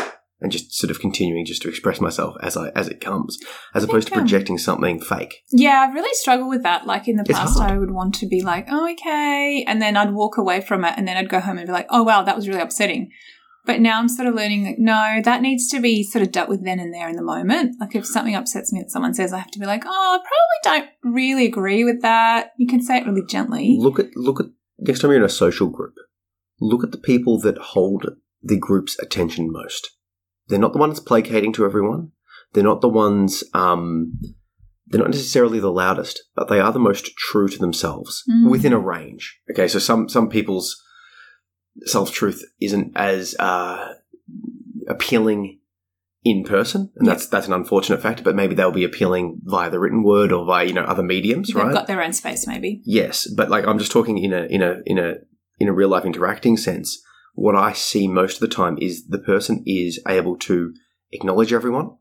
And 0.46 0.52
just 0.52 0.76
sort 0.76 0.92
of 0.92 1.00
continuing 1.00 1.44
just 1.44 1.64
to 1.64 1.70
express 1.70 2.00
myself 2.00 2.36
as 2.40 2.56
I 2.56 2.70
as 2.76 2.88
it 2.88 3.02
comes, 3.02 3.40
as 3.74 3.84
opposed 3.84 4.10
to 4.10 4.14
projecting 4.14 4.60
something 4.60 5.02
fake. 5.02 5.42
Yeah, 5.52 5.80
I've 5.80 5.96
really 5.96 6.14
struggled 6.14 6.50
with 6.50 6.62
that. 6.62 6.86
Like 6.86 7.08
in 7.08 7.16
the 7.16 7.24
It's 7.28 7.40
past, 7.40 7.58
hard. 7.58 7.72
I 7.72 7.80
would 7.80 7.90
want 7.90 8.14
to 8.20 8.28
be 8.28 8.44
like, 8.44 8.68
oh, 8.70 8.88
okay. 8.92 9.66
And 9.68 9.82
then 9.82 9.98
I'd 9.98 10.14
walk 10.14 10.38
away 10.38 10.62
from 10.62 10.86
it 10.86 10.94
and 10.98 11.08
then 11.08 11.18
I'd 11.18 11.30
go 11.30 11.40
home 11.40 11.58
and 11.58 11.66
be 11.66 11.74
like, 11.74 11.88
oh, 11.90 12.04
wow, 12.04 12.22
that 12.22 12.36
was 12.36 12.48
really 12.48 12.62
upsetting. 12.62 13.10
But 13.66 13.82
now 13.82 13.98
I'm 13.98 14.08
sort 14.08 14.28
of 14.28 14.36
learning 14.36 14.66
that 14.66 14.76
no, 14.78 15.20
that 15.24 15.42
needs 15.42 15.68
to 15.70 15.80
be 15.80 16.04
sort 16.04 16.22
of 16.22 16.32
dealt 16.32 16.48
with 16.48 16.64
then 16.64 16.80
and 16.80 16.94
there 16.94 17.10
in 17.10 17.16
the 17.16 17.24
moment. 17.24 17.78
Like 17.82 17.96
if 17.96 18.06
something 18.06 18.36
upsets 18.36 18.72
me 18.72 18.82
that 18.82 18.92
someone 18.92 19.16
says, 19.16 19.34
I 19.34 19.40
have 19.40 19.50
to 19.50 19.60
be 19.60 19.66
like, 19.66 19.82
oh, 19.84 19.90
I 19.90 20.20
probably 20.20 20.84
don't 20.84 21.16
really 21.16 21.48
agree 21.48 21.84
with 21.84 22.04
that. 22.04 22.52
You 22.60 22.68
can 22.68 22.84
say 22.84 23.00
it 23.00 23.08
really 23.08 23.26
gently. 23.28 23.78
Look 23.80 23.98
at 23.98 24.16
look 24.16 24.40
at 24.40 24.46
next 24.78 25.00
time 25.00 25.10
you're 25.10 25.22
in 25.22 25.26
a 25.26 25.30
social 25.30 25.70
group. 25.70 25.96
Look 26.62 26.84
at 26.84 26.92
the 26.92 27.00
people 27.00 27.40
that 27.40 27.58
hold 27.58 28.06
the 28.44 28.60
group's 28.60 28.96
attention 29.00 29.52
most. 29.52 29.90
They're 30.48 30.60
not 30.60 30.74
the 30.74 30.80
ones 30.80 31.00
placating 31.00 31.54
to 31.54 31.66
everyone. 31.66 32.12
They're 32.54 32.64
not 32.64 32.82
the 32.82 32.90
ones. 32.90 33.44
Um, 33.54 34.20
they're 34.88 35.02
not 35.02 35.10
necessarily 35.10 35.60
the 35.60 35.72
loudest, 35.72 36.22
but 36.36 36.48
they 36.48 36.60
are 36.60 36.72
the 36.72 36.80
most 36.80 37.16
true 37.18 37.48
to 37.48 37.58
themselves 37.58 38.24
Mm. 38.30 38.50
within 38.50 38.74
a 38.74 38.80
range. 38.80 39.40
Okay, 39.52 39.68
so 39.68 39.80
some 39.80 40.08
some 40.10 40.30
people's 40.30 40.82
self 41.86 42.12
truth 42.12 42.44
isn't 42.62 42.92
as 42.96 43.36
uh, 43.40 43.94
appealing 44.88 45.60
in 46.24 46.44
person, 46.44 46.92
and 46.96 47.08
that's 47.08 47.28
that's 47.28 47.48
an 47.48 47.54
unfortunate 47.54 48.02
factor. 48.02 48.24
But 48.24 48.36
maybe 48.36 48.56
they'll 48.56 48.72
be 48.72 48.84
appealing 48.84 49.42
via 49.44 49.70
the 49.70 49.80
written 49.80 50.04
word 50.04 50.32
or 50.32 50.46
via 50.46 50.66
you 50.66 50.74
know 50.74 50.84
other 50.84 51.04
mediums, 51.04 51.54
right? 51.54 51.62
They've 51.64 51.68
right? 51.74 51.74
got 51.80 51.88
their 51.88 52.02
own 52.04 52.14
space, 52.14 52.48
maybe. 52.48 52.82
Yes, 52.86 53.28
but 53.28 53.50
like 53.50 53.66
I'm 53.68 53.80
just 53.80 53.92
talking 53.92 54.18
in 54.18 54.34
a 54.34 54.44
in 54.46 54.62
a 54.62 54.82
in 54.86 54.98
a 54.98 55.16
in 55.60 55.68
a 55.68 55.74
real 55.74 55.90
life 55.90 56.06
interacting 56.06 56.58
sense. 56.58 57.02
What 57.36 57.56
I 57.56 57.74
see 57.74 58.08
most 58.08 58.36
of 58.36 58.40
the 58.42 58.56
time 58.56 58.78
is 58.82 59.08
the 59.08 59.20
person 59.20 59.64
is 59.66 60.00
able 60.08 60.38
to 60.40 60.74
acknowledge 61.12 61.54
everyone, 61.54 61.92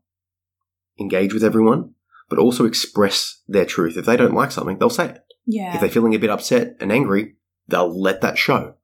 engage 0.99 1.33
with 1.33 1.43
everyone, 1.43 1.93
but 2.29 2.39
also 2.39 2.65
express 2.65 3.41
their 3.47 3.65
truth. 3.65 3.97
If 3.97 4.05
they 4.05 4.17
don't 4.17 4.33
like 4.33 4.51
something, 4.51 4.77
they'll 4.79 4.89
say 4.89 5.09
it. 5.09 5.19
Yeah. 5.45 5.75
If 5.75 5.81
they're 5.81 5.89
feeling 5.89 6.15
a 6.15 6.19
bit 6.19 6.29
upset 6.29 6.75
and 6.79 6.91
angry, 6.91 7.35
they'll 7.67 8.01
let 8.01 8.21
that 8.21 8.37
show. 8.37 8.75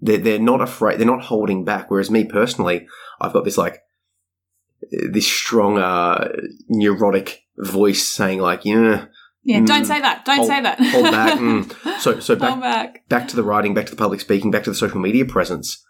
They're 0.00 0.18
they're 0.18 0.38
not 0.38 0.60
afraid. 0.60 0.98
They're 0.98 1.06
not 1.06 1.24
holding 1.24 1.64
back. 1.64 1.90
Whereas 1.90 2.10
me 2.10 2.24
personally, 2.24 2.86
I've 3.20 3.32
got 3.32 3.44
this 3.44 3.58
like 3.58 3.80
this 5.10 5.26
strong 5.26 5.78
uh, 5.78 6.28
neurotic 6.68 7.42
voice 7.58 8.06
saying 8.06 8.40
like, 8.40 8.64
yeah, 8.64 9.06
yeah, 9.42 9.60
don't 9.60 9.82
Mm. 9.82 9.86
say 9.86 10.00
that. 10.00 10.24
Don't 10.24 10.36
Hold- 10.36 10.48
say 10.48 10.60
that. 10.62 10.80
hold 10.80 11.04
back. 11.04 11.38
Mm. 11.38 11.74
So 12.00 12.20
so 12.20 12.36
back 12.36 12.50
Hold 12.50 12.60
back. 12.62 13.08
back 13.08 13.26
to 13.28 13.36
the 13.36 13.42
writing, 13.42 13.74
back 13.74 13.86
to 13.86 13.90
the 13.90 13.96
public 13.96 14.20
speaking, 14.20 14.50
back 14.52 14.62
to 14.64 14.70
the 14.70 14.76
social 14.76 15.00
media 15.00 15.24
presence, 15.24 15.84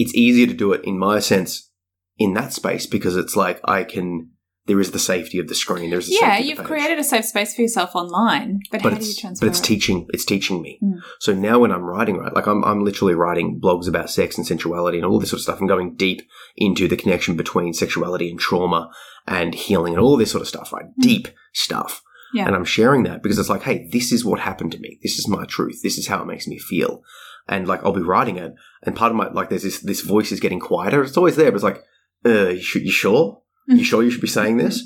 it's 0.00 0.14
easier 0.14 0.46
to 0.46 0.54
do 0.54 0.72
it 0.72 0.82
in 0.84 0.98
my 0.98 1.18
sense 1.20 1.70
in 2.18 2.34
that 2.34 2.52
space 2.52 2.86
because 2.86 3.16
it's 3.16 3.36
like 3.36 3.60
I 3.64 3.84
can. 3.84 4.30
There 4.66 4.78
is 4.80 4.92
the 4.92 4.98
safety 5.00 5.38
of 5.40 5.48
the 5.48 5.54
screen. 5.54 5.90
There's 5.90 6.06
the 6.06 6.12
Yeah, 6.20 6.36
safety 6.36 6.36
of 6.36 6.42
the 6.42 6.48
you've 6.48 6.58
page. 6.58 6.66
created 6.66 6.98
a 6.98 7.04
safe 7.04 7.24
space 7.24 7.54
for 7.56 7.62
yourself 7.62 7.96
online, 7.96 8.60
but, 8.70 8.82
But 8.82 8.92
how 8.92 8.98
do 8.98 9.04
you 9.04 9.10
it's 9.10 9.20
transfer 9.20 9.44
but 9.46 9.50
it's 9.50 9.58
it? 9.58 9.64
teaching. 9.64 10.06
It's 10.10 10.24
teaching 10.24 10.62
me. 10.62 10.78
Mm. 10.82 11.00
So 11.18 11.34
now 11.34 11.58
when 11.58 11.72
I'm 11.72 11.82
writing, 11.82 12.18
right, 12.18 12.32
like 12.32 12.46
I'm 12.46 12.62
I'm 12.64 12.84
literally 12.84 13.14
writing 13.14 13.58
blogs 13.62 13.88
about 13.88 14.10
sex 14.10 14.36
and 14.38 14.46
sensuality 14.46 14.98
and 14.98 15.06
all 15.06 15.18
this 15.18 15.30
sort 15.30 15.38
of 15.38 15.42
stuff, 15.44 15.60
and 15.60 15.68
going 15.68 15.96
deep 15.96 16.20
into 16.56 16.86
the 16.88 16.96
connection 16.96 17.36
between 17.36 17.72
sexuality 17.72 18.30
and 18.30 18.38
trauma 18.38 18.90
and 19.26 19.54
healing 19.54 19.94
and 19.94 20.02
all 20.02 20.16
this 20.16 20.30
sort 20.30 20.42
of 20.42 20.48
stuff, 20.48 20.72
right? 20.72 20.86
Deep 21.00 21.28
stuff. 21.52 22.02
Yeah. 22.32 22.46
And 22.46 22.54
I'm 22.54 22.64
sharing 22.76 23.02
that 23.04 23.22
because 23.24 23.38
it's 23.40 23.48
like, 23.48 23.62
hey, 23.62 23.88
this 23.90 24.12
is 24.12 24.24
what 24.24 24.38
happened 24.38 24.70
to 24.72 24.78
me. 24.78 25.00
This 25.02 25.18
is 25.18 25.26
my 25.26 25.44
truth. 25.46 25.80
This 25.82 25.98
is 25.98 26.06
how 26.06 26.22
it 26.22 26.26
makes 26.26 26.46
me 26.46 26.58
feel. 26.58 27.02
And 27.48 27.66
like, 27.66 27.82
I'll 27.84 27.92
be 27.92 28.02
writing 28.02 28.36
it, 28.36 28.54
and 28.82 28.94
part 28.94 29.10
of 29.10 29.16
my 29.16 29.28
like, 29.30 29.48
there's 29.48 29.64
this 29.64 29.80
this 29.80 30.02
voice 30.02 30.30
is 30.30 30.40
getting 30.40 30.60
quieter. 30.60 31.02
It's 31.02 31.16
always 31.16 31.36
there, 31.36 31.50
but 31.50 31.56
it's 31.56 31.64
like, 31.64 31.82
uh, 32.24 32.50
you, 32.50 32.62
should, 32.62 32.82
you 32.82 32.92
sure? 32.92 33.42
You 33.66 33.84
sure 33.84 34.02
you 34.02 34.10
should 34.10 34.20
be 34.20 34.26
saying 34.26 34.56
this? 34.56 34.80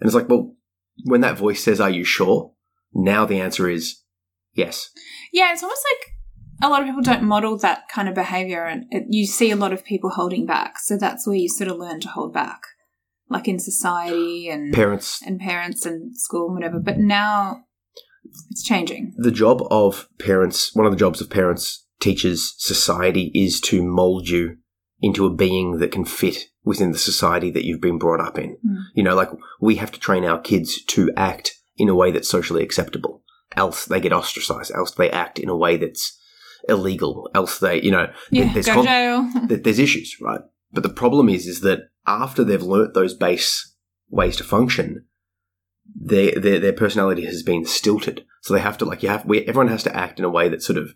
And 0.00 0.06
it's 0.06 0.14
like, 0.14 0.28
well, 0.28 0.54
when 1.04 1.20
that 1.20 1.36
voice 1.36 1.62
says, 1.62 1.80
"Are 1.80 1.90
you 1.90 2.04
sure?" 2.04 2.52
Now 2.94 3.26
the 3.26 3.40
answer 3.40 3.68
is 3.68 4.02
Yes. 4.56 4.90
Yeah, 5.32 5.52
it's 5.52 5.62
almost 5.62 5.86
like 5.92 6.12
a 6.62 6.70
lot 6.70 6.80
of 6.80 6.86
people 6.86 7.02
don't 7.02 7.22
model 7.22 7.58
that 7.58 7.88
kind 7.88 8.08
of 8.08 8.14
behavior, 8.14 8.64
and 8.64 8.86
it, 8.90 9.04
you 9.08 9.26
see 9.26 9.50
a 9.50 9.56
lot 9.56 9.72
of 9.72 9.84
people 9.84 10.10
holding 10.10 10.46
back. 10.46 10.78
So 10.78 10.96
that's 10.96 11.26
where 11.26 11.36
you 11.36 11.48
sort 11.48 11.70
of 11.70 11.76
learn 11.76 12.00
to 12.00 12.08
hold 12.08 12.32
back, 12.32 12.62
like 13.28 13.46
in 13.46 13.58
society 13.58 14.48
and 14.48 14.72
Parents, 14.72 15.20
and 15.24 15.38
parents 15.38 15.84
and 15.84 16.18
school 16.18 16.46
and 16.46 16.54
whatever. 16.54 16.80
But 16.80 16.98
now 16.98 17.65
it's 18.50 18.62
changing. 18.62 19.14
the 19.16 19.30
job 19.30 19.62
of 19.70 20.08
parents, 20.18 20.74
one 20.74 20.86
of 20.86 20.92
the 20.92 20.98
jobs 20.98 21.20
of 21.20 21.30
parents, 21.30 21.86
teachers, 22.00 22.54
society 22.58 23.30
is 23.34 23.60
to 23.62 23.82
mold 23.82 24.28
you 24.28 24.56
into 25.00 25.26
a 25.26 25.34
being 25.34 25.78
that 25.78 25.92
can 25.92 26.04
fit 26.04 26.46
within 26.64 26.90
the 26.90 26.98
society 26.98 27.50
that 27.50 27.64
you've 27.64 27.80
been 27.80 27.98
brought 27.98 28.20
up 28.20 28.38
in. 28.38 28.56
Mm. 28.66 28.76
You 28.94 29.02
know, 29.02 29.14
like 29.14 29.30
we 29.60 29.76
have 29.76 29.92
to 29.92 30.00
train 30.00 30.24
our 30.24 30.40
kids 30.40 30.82
to 30.84 31.10
act 31.16 31.54
in 31.76 31.88
a 31.88 31.94
way 31.94 32.10
that's 32.10 32.28
socially 32.28 32.62
acceptable. 32.62 33.22
Else 33.56 33.84
they 33.84 34.00
get 34.00 34.12
ostracized. 34.12 34.72
Else 34.74 34.90
they 34.92 35.10
act 35.10 35.38
in 35.38 35.48
a 35.48 35.56
way 35.56 35.76
that's 35.76 36.18
illegal. 36.68 37.30
Else 37.34 37.58
they, 37.58 37.80
you 37.82 37.90
know, 37.90 38.12
Yeah, 38.30 38.52
there's 38.52 38.66
go 38.66 38.82
jail. 38.82 39.30
there's 39.48 39.78
issues, 39.78 40.16
right? 40.20 40.40
But 40.72 40.82
the 40.82 40.88
problem 40.88 41.28
is, 41.28 41.46
is 41.46 41.60
that 41.60 41.80
after 42.06 42.42
they've 42.42 42.62
learnt 42.62 42.94
those 42.94 43.14
base 43.14 43.74
ways 44.10 44.36
to 44.36 44.44
function, 44.44 45.04
their 45.94 46.32
their 46.32 46.58
their 46.58 46.72
personality 46.72 47.24
has 47.24 47.42
been 47.42 47.64
stilted. 47.64 48.24
So 48.42 48.54
they 48.54 48.60
have 48.60 48.78
to 48.78 48.84
like 48.84 49.02
you 49.02 49.08
have 49.08 49.24
we, 49.24 49.42
everyone 49.42 49.68
has 49.68 49.82
to 49.84 49.96
act 49.96 50.18
in 50.18 50.24
a 50.24 50.30
way 50.30 50.48
that 50.48 50.62
sort 50.62 50.78
of 50.78 50.94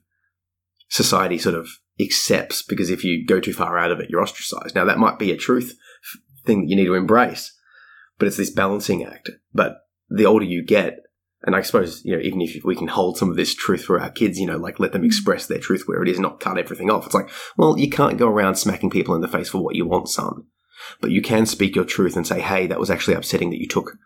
society 0.88 1.38
sort 1.38 1.54
of 1.54 1.68
accepts 2.00 2.62
because 2.62 2.90
if 2.90 3.04
you 3.04 3.26
go 3.26 3.40
too 3.40 3.52
far 3.52 3.78
out 3.78 3.92
of 3.92 4.00
it, 4.00 4.10
you're 4.10 4.22
ostracized. 4.22 4.74
Now 4.74 4.84
that 4.84 4.98
might 4.98 5.18
be 5.18 5.32
a 5.32 5.36
truth 5.36 5.76
thing 6.44 6.62
that 6.62 6.70
you 6.70 6.76
need 6.76 6.86
to 6.86 6.94
embrace, 6.94 7.56
but 8.18 8.28
it's 8.28 8.36
this 8.36 8.50
balancing 8.50 9.04
act. 9.04 9.30
But 9.52 9.78
the 10.08 10.26
older 10.26 10.44
you 10.44 10.64
get, 10.64 10.98
and 11.42 11.54
I 11.56 11.62
suppose 11.62 12.04
you 12.04 12.14
know 12.14 12.22
even 12.22 12.40
if 12.40 12.64
we 12.64 12.76
can 12.76 12.88
hold 12.88 13.18
some 13.18 13.30
of 13.30 13.36
this 13.36 13.54
truth 13.54 13.84
for 13.84 14.00
our 14.00 14.10
kids, 14.10 14.38
you 14.38 14.46
know, 14.46 14.58
like 14.58 14.80
let 14.80 14.92
them 14.92 15.02
mm-hmm. 15.02 15.06
express 15.06 15.46
their 15.46 15.58
truth 15.58 15.84
where 15.86 16.02
it 16.02 16.08
is, 16.08 16.18
not 16.18 16.40
cut 16.40 16.58
everything 16.58 16.90
off. 16.90 17.06
It's 17.06 17.14
like, 17.14 17.30
well, 17.56 17.78
you 17.78 17.90
can't 17.90 18.18
go 18.18 18.28
around 18.28 18.56
smacking 18.56 18.90
people 18.90 19.14
in 19.14 19.20
the 19.20 19.28
face 19.28 19.48
for 19.48 19.58
what 19.58 19.76
you 19.76 19.86
want, 19.86 20.08
son. 20.08 20.44
But 21.00 21.10
you 21.10 21.20
can 21.20 21.46
speak 21.46 21.76
your 21.76 21.84
truth 21.84 22.16
and 22.16 22.26
say, 22.26 22.40
hey, 22.40 22.66
that 22.66 22.80
was 22.80 22.90
actually 22.90 23.14
upsetting 23.14 23.50
that 23.50 23.60
you 23.60 23.68
took 23.68 23.96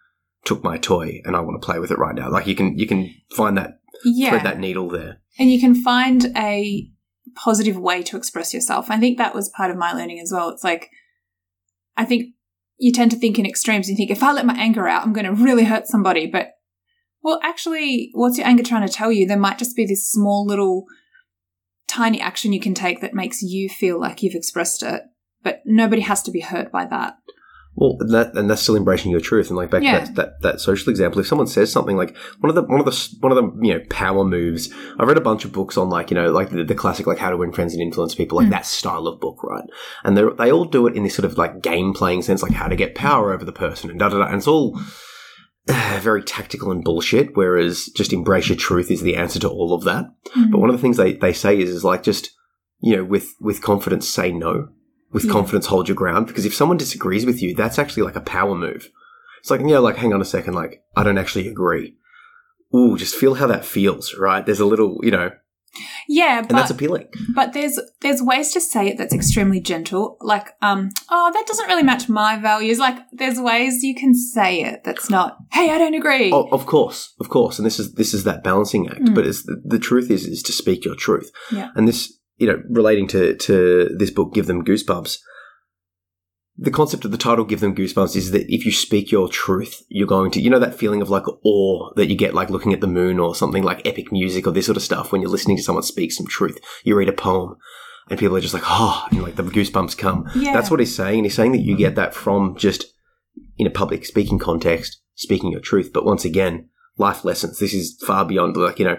took 0.45 0.63
my 0.63 0.79
toy 0.79 1.21
and 1.25 1.35
I 1.37 1.41
want 1.41 1.61
to 1.61 1.65
play 1.65 1.79
with 1.79 1.91
it 1.91 1.99
right 1.99 2.15
now. 2.15 2.31
Like 2.31 2.47
you 2.47 2.55
can 2.55 2.79
you 2.79 2.87
can 2.87 3.15
find 3.37 3.57
that 3.57 3.79
Yeah, 4.05 4.31
thread 4.31 4.45
that 4.45 4.59
needle 4.59 4.89
there. 4.89 5.19
and 5.39 5.51
you 5.51 5.61
can 5.61 5.75
find 5.75 6.27
a 6.37 6.89
positive 7.35 7.77
way 7.79 8.03
to 8.05 8.17
express 8.17 8.53
yourself. 8.55 8.91
I 8.91 8.99
think 8.99 9.19
that 9.19 9.35
was 9.35 9.49
part 9.49 9.71
of 9.71 9.77
my 9.77 9.93
learning 9.93 10.21
as 10.21 10.31
well. 10.33 10.51
It's 10.51 10.65
like 10.65 10.91
I 11.97 12.05
think 12.05 12.35
you 12.79 12.93
tend 12.93 13.11
to 13.13 13.17
think 13.17 13.39
in 13.39 13.47
extremes. 13.47 13.89
You 13.89 13.97
think 13.97 14.11
if 14.11 14.23
I 14.23 14.33
let 14.33 14.47
my 14.47 14.57
anger 14.59 14.87
out, 14.89 15.03
I'm 15.03 15.13
going 15.13 15.27
to 15.27 15.33
really 15.33 15.65
hurt 15.65 15.87
somebody. 15.87 16.27
But 16.27 16.51
well, 17.23 17.41
actually, 17.43 18.11
what's 18.13 18.37
your 18.37 18.47
anger 18.47 18.63
trying 18.63 18.87
to 18.87 18.93
tell 18.93 19.11
you? 19.13 19.27
There 19.27 19.39
might 19.39 19.59
just 19.59 19.77
be 19.77 19.87
this 19.87 20.11
small 20.11 20.45
little 20.45 20.85
tiny 21.87 22.21
action 22.21 22.53
you 22.53 22.61
can 22.61 22.75
take 22.75 23.01
that 23.01 23.15
makes 23.15 23.43
you 23.43 23.69
feel 23.69 23.99
like 24.01 24.23
you've 24.23 24.35
expressed 24.35 24.83
it. 24.83 25.03
But 25.43 25.63
nobody 25.65 26.03
has 26.03 26.23
to 26.25 26.31
be 26.31 26.41
hurt 26.41 26.73
by 26.73 26.85
that. 26.87 27.15
Well, 27.77 27.97
and 27.99 28.11
that 28.15 28.37
and 28.37 28.49
that's 28.49 28.63
still 28.63 28.77
embracing 28.77 29.11
your 29.11 29.21
truth. 29.21 29.49
And 29.49 29.57
like 29.57 29.71
back 29.71 29.83
Yeah. 29.83 30.01
to 30.05 30.13
that, 30.13 30.15
that 30.15 30.43
that 30.43 30.61
social 30.61 30.91
example, 30.91 31.19
if 31.21 31.27
someone 31.27 31.49
says 31.49 31.73
something 31.73 31.97
like 31.97 32.17
one 32.39 32.49
of 32.49 32.55
the 32.55 32.63
one 32.63 32.79
of 32.79 32.87
the 32.87 33.17
one 33.21 33.33
of 33.33 33.37
the 33.37 33.67
you 33.67 33.75
know 33.75 33.81
power 33.91 34.25
moves, 34.25 34.73
I've 34.99 35.09
read 35.09 35.17
a 35.17 35.21
bunch 35.23 35.45
of 35.45 35.53
books 35.53 35.77
on 35.77 35.91
like 35.91 36.11
you 36.11 36.15
know 36.15 36.31
like 36.31 36.51
the, 36.51 36.63
the 36.63 36.75
classic 36.77 37.07
like 37.09 37.19
how 37.19 37.31
to 37.31 37.37
win 37.37 37.51
friends 37.53 37.73
and 37.73 37.83
influence 37.83 38.15
people, 38.15 38.39
like 38.39 38.47
Mm. 38.47 38.51
that 38.53 38.67
style 38.67 39.09
of 39.09 39.19
book, 39.21 39.43
right? 39.43 39.65
And 40.05 40.17
they 40.17 40.23
they 40.39 40.53
all 40.53 40.65
do 40.67 40.87
it 40.87 40.95
in 40.97 41.03
this 41.03 41.15
sort 41.17 41.25
of 41.25 41.37
like 41.37 41.63
game 41.63 41.93
playing 41.95 42.23
sense, 42.23 42.43
like 42.45 42.53
how 42.53 42.69
to 42.69 42.77
get 42.77 42.95
power 42.95 43.33
over 43.33 43.45
the 43.45 43.53
person 43.53 43.91
and 43.91 43.99
da 43.99 44.09
da 44.09 44.19
da. 44.19 44.27
And 44.27 44.37
it's 44.37 44.47
all 44.47 44.79
uh, 45.69 45.99
very 46.03 46.23
tactical 46.23 46.71
and 46.71 46.85
bullshit. 46.85 47.31
Whereas 47.37 47.87
just 47.97 48.13
embrace 48.13 48.49
your 48.49 48.57
truth 48.57 48.91
is 48.91 49.03
the 49.03 49.17
answer 49.17 49.41
to 49.41 49.49
all 49.49 49.75
of 49.75 49.83
that. 49.85 50.05
But 50.51 50.61
one 50.61 50.71
of 50.71 50.77
the 50.77 50.83
things 50.83 50.97
they, 50.97 51.15
they 51.15 51.33
say 51.33 51.59
is, 51.61 51.71
is 51.71 51.83
like 51.85 52.03
just, 52.05 52.31
you 52.81 52.95
know, 52.97 53.03
with, 53.05 53.35
with 53.41 53.63
confidence, 53.63 54.09
say 54.09 54.31
no. 54.31 54.69
With 55.15 55.25
Yeah. 55.25 55.33
confidence, 55.33 55.67
hold 55.67 55.89
your 55.89 55.95
ground. 55.95 56.27
Because 56.27 56.45
if 56.45 56.55
someone 56.55 56.77
disagrees 56.77 57.25
with 57.25 57.41
you, 57.41 57.55
that's 57.55 57.79
actually 57.79 58.03
like 58.03 58.17
a 58.17 58.21
power 58.21 58.55
move. 58.55 58.91
It's 59.41 59.51
like, 59.51 59.61
you 59.61 59.69
know, 59.69 59.81
like, 59.81 59.97
hang 59.97 60.13
on 60.13 60.21
a 60.21 60.25
second, 60.27 60.55
like, 60.55 60.83
I 60.97 61.03
don't 61.03 61.19
actually 61.19 61.49
agree. 61.49 61.97
Ooh, 62.75 62.99
just 62.99 63.15
feel 63.15 63.35
how 63.35 63.47
that 63.47 63.65
feels, 63.65 64.15
right? 64.19 64.45
There's 64.45 64.61
a 64.61 64.67
little, 64.67 64.99
you 65.03 65.11
know, 65.11 65.31
yeah, 66.09 66.39
and 66.39 66.49
that's 66.51 66.71
appealing. 66.71 67.09
But 67.35 67.53
there's 67.53 67.81
there's 68.01 68.23
ways 68.23 68.53
to 68.53 68.61
say 68.61 68.89
it 68.89 68.99
that's 68.99 69.15
extremely 69.15 69.61
gentle. 69.61 70.17
Like, 70.21 70.53
um, 70.63 70.91
oh, 71.11 71.31
that 71.33 71.47
doesn't 71.47 71.67
really 71.67 71.83
match 71.83 72.09
my 72.09 72.39
values. 72.39 72.79
Like, 72.79 72.99
there's 73.13 73.41
ways 73.41 73.83
you 73.83 73.95
can 73.95 74.15
say 74.15 74.63
it 74.63 74.85
that's 74.85 75.11
not, 75.11 75.37
hey, 75.53 75.71
I 75.71 75.79
don't 75.79 75.95
agree. 75.95 76.31
Oh, 76.33 76.49
of 76.53 76.67
course, 76.67 77.15
of 77.21 77.29
course. 77.29 77.59
And 77.59 77.67
this 77.67 77.81
is, 77.81 77.95
this 77.95 78.15
is 78.15 78.25
that 78.25 78.45
balancing 78.45 78.89
act. 78.89 79.03
Mm. 79.03 79.15
But 79.15 79.27
it's, 79.27 79.43
the, 79.43 79.61
the 79.65 79.79
truth 79.79 80.11
is, 80.11 80.27
is 80.27 80.43
to 80.45 80.53
speak 80.53 80.85
your 80.85 80.95
truth. 80.95 81.31
Yeah. 81.51 81.71
And 81.75 81.89
this, 81.89 82.13
you 82.37 82.47
know, 82.47 82.63
relating 82.69 83.07
to, 83.09 83.35
to 83.37 83.91
this 83.97 84.11
book, 84.11 84.35
Give 84.35 84.47
Them 84.47 84.65
Goosebumps, 84.65 85.19
the 86.57 86.71
concept 86.71 87.05
of 87.05 87.11
the 87.11 87.19
title 87.19 87.45
give 87.45 87.61
them 87.61 87.75
goosebumps 87.75 88.15
is 88.15 88.31
that 88.31 88.53
if 88.53 88.65
you 88.65 88.71
speak 88.71 89.11
your 89.11 89.29
truth 89.29 89.83
you're 89.89 90.07
going 90.07 90.31
to 90.31 90.41
you 90.41 90.49
know 90.49 90.59
that 90.59 90.79
feeling 90.79 91.03
of 91.03 91.11
like 91.11 91.25
awe 91.45 91.93
that 91.97 92.07
you 92.07 92.17
get 92.17 92.35
like 92.35 92.51
looking 92.51 92.73
at 92.73 92.81
the 92.81 92.87
moon 92.87 93.19
or 93.19 93.35
something 93.35 93.65
like 93.65 93.85
epic 93.87 94.13
music 94.13 94.47
or 94.47 94.53
this 94.53 94.67
sort 94.67 94.77
of 94.77 94.83
stuff 94.83 95.11
when 95.11 95.21
you're 95.21 95.31
listening 95.31 95.57
to 95.57 95.63
someone 95.63 95.83
speak 95.83 96.13
some 96.13 96.27
truth. 96.27 96.59
You 96.85 96.97
read 96.97 97.09
a 97.09 97.13
poem 97.13 97.57
and 98.09 98.19
people 98.19 98.37
are 98.37 98.41
just 98.41 98.55
like 98.55 98.63
oh 98.67 99.07
and 99.11 99.23
like 99.23 99.37
the 99.37 99.43
goosebumps 99.43 99.99
come. 99.99 100.31
Yeah. 100.35 100.53
that's 100.53 100.71
what 100.71 100.81
he's 100.81 100.95
saying. 100.95 101.19
And 101.19 101.27
he's 101.27 101.35
saying 101.35 101.53
that 101.53 101.63
you 101.63 101.77
get 101.77 101.97
that 101.97 102.15
from 102.15 102.57
just 102.57 102.85
in 103.59 103.67
a 103.67 103.71
public 103.71 104.05
speaking 104.05 104.39
context 104.39 105.01
speaking 105.17 105.51
your 105.51 105.61
truth. 105.61 105.91
But 105.93 106.05
once 106.05 106.25
again 106.25 106.69
life 106.97 107.25
lessons. 107.25 107.59
This 107.59 107.75
is 107.75 108.01
far 108.07 108.25
beyond 108.25 108.57
like 108.57 108.79
you 108.79 108.85
know 108.85 108.99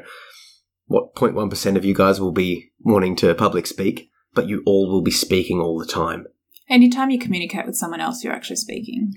what 0.88 1.16
0.1% 1.16 1.76
of 1.76 1.86
you 1.86 1.94
guys 1.94 2.20
will 2.22 2.32
be 2.32 2.72
wanting 2.80 3.16
to 3.18 3.34
public 3.36 3.66
speak 3.68 4.10
but 4.34 4.48
you 4.48 4.62
all 4.66 4.92
will 4.92 5.02
be 5.02 5.12
speaking 5.12 5.60
all 5.60 5.78
the 5.80 5.86
time 5.86 6.26
Anytime 6.68 7.12
you 7.12 7.20
communicate 7.20 7.68
with 7.68 7.76
someone 7.76 8.02
else, 8.02 8.24
you're 8.24 8.34
actually 8.34 8.56
speaking. 8.56 9.14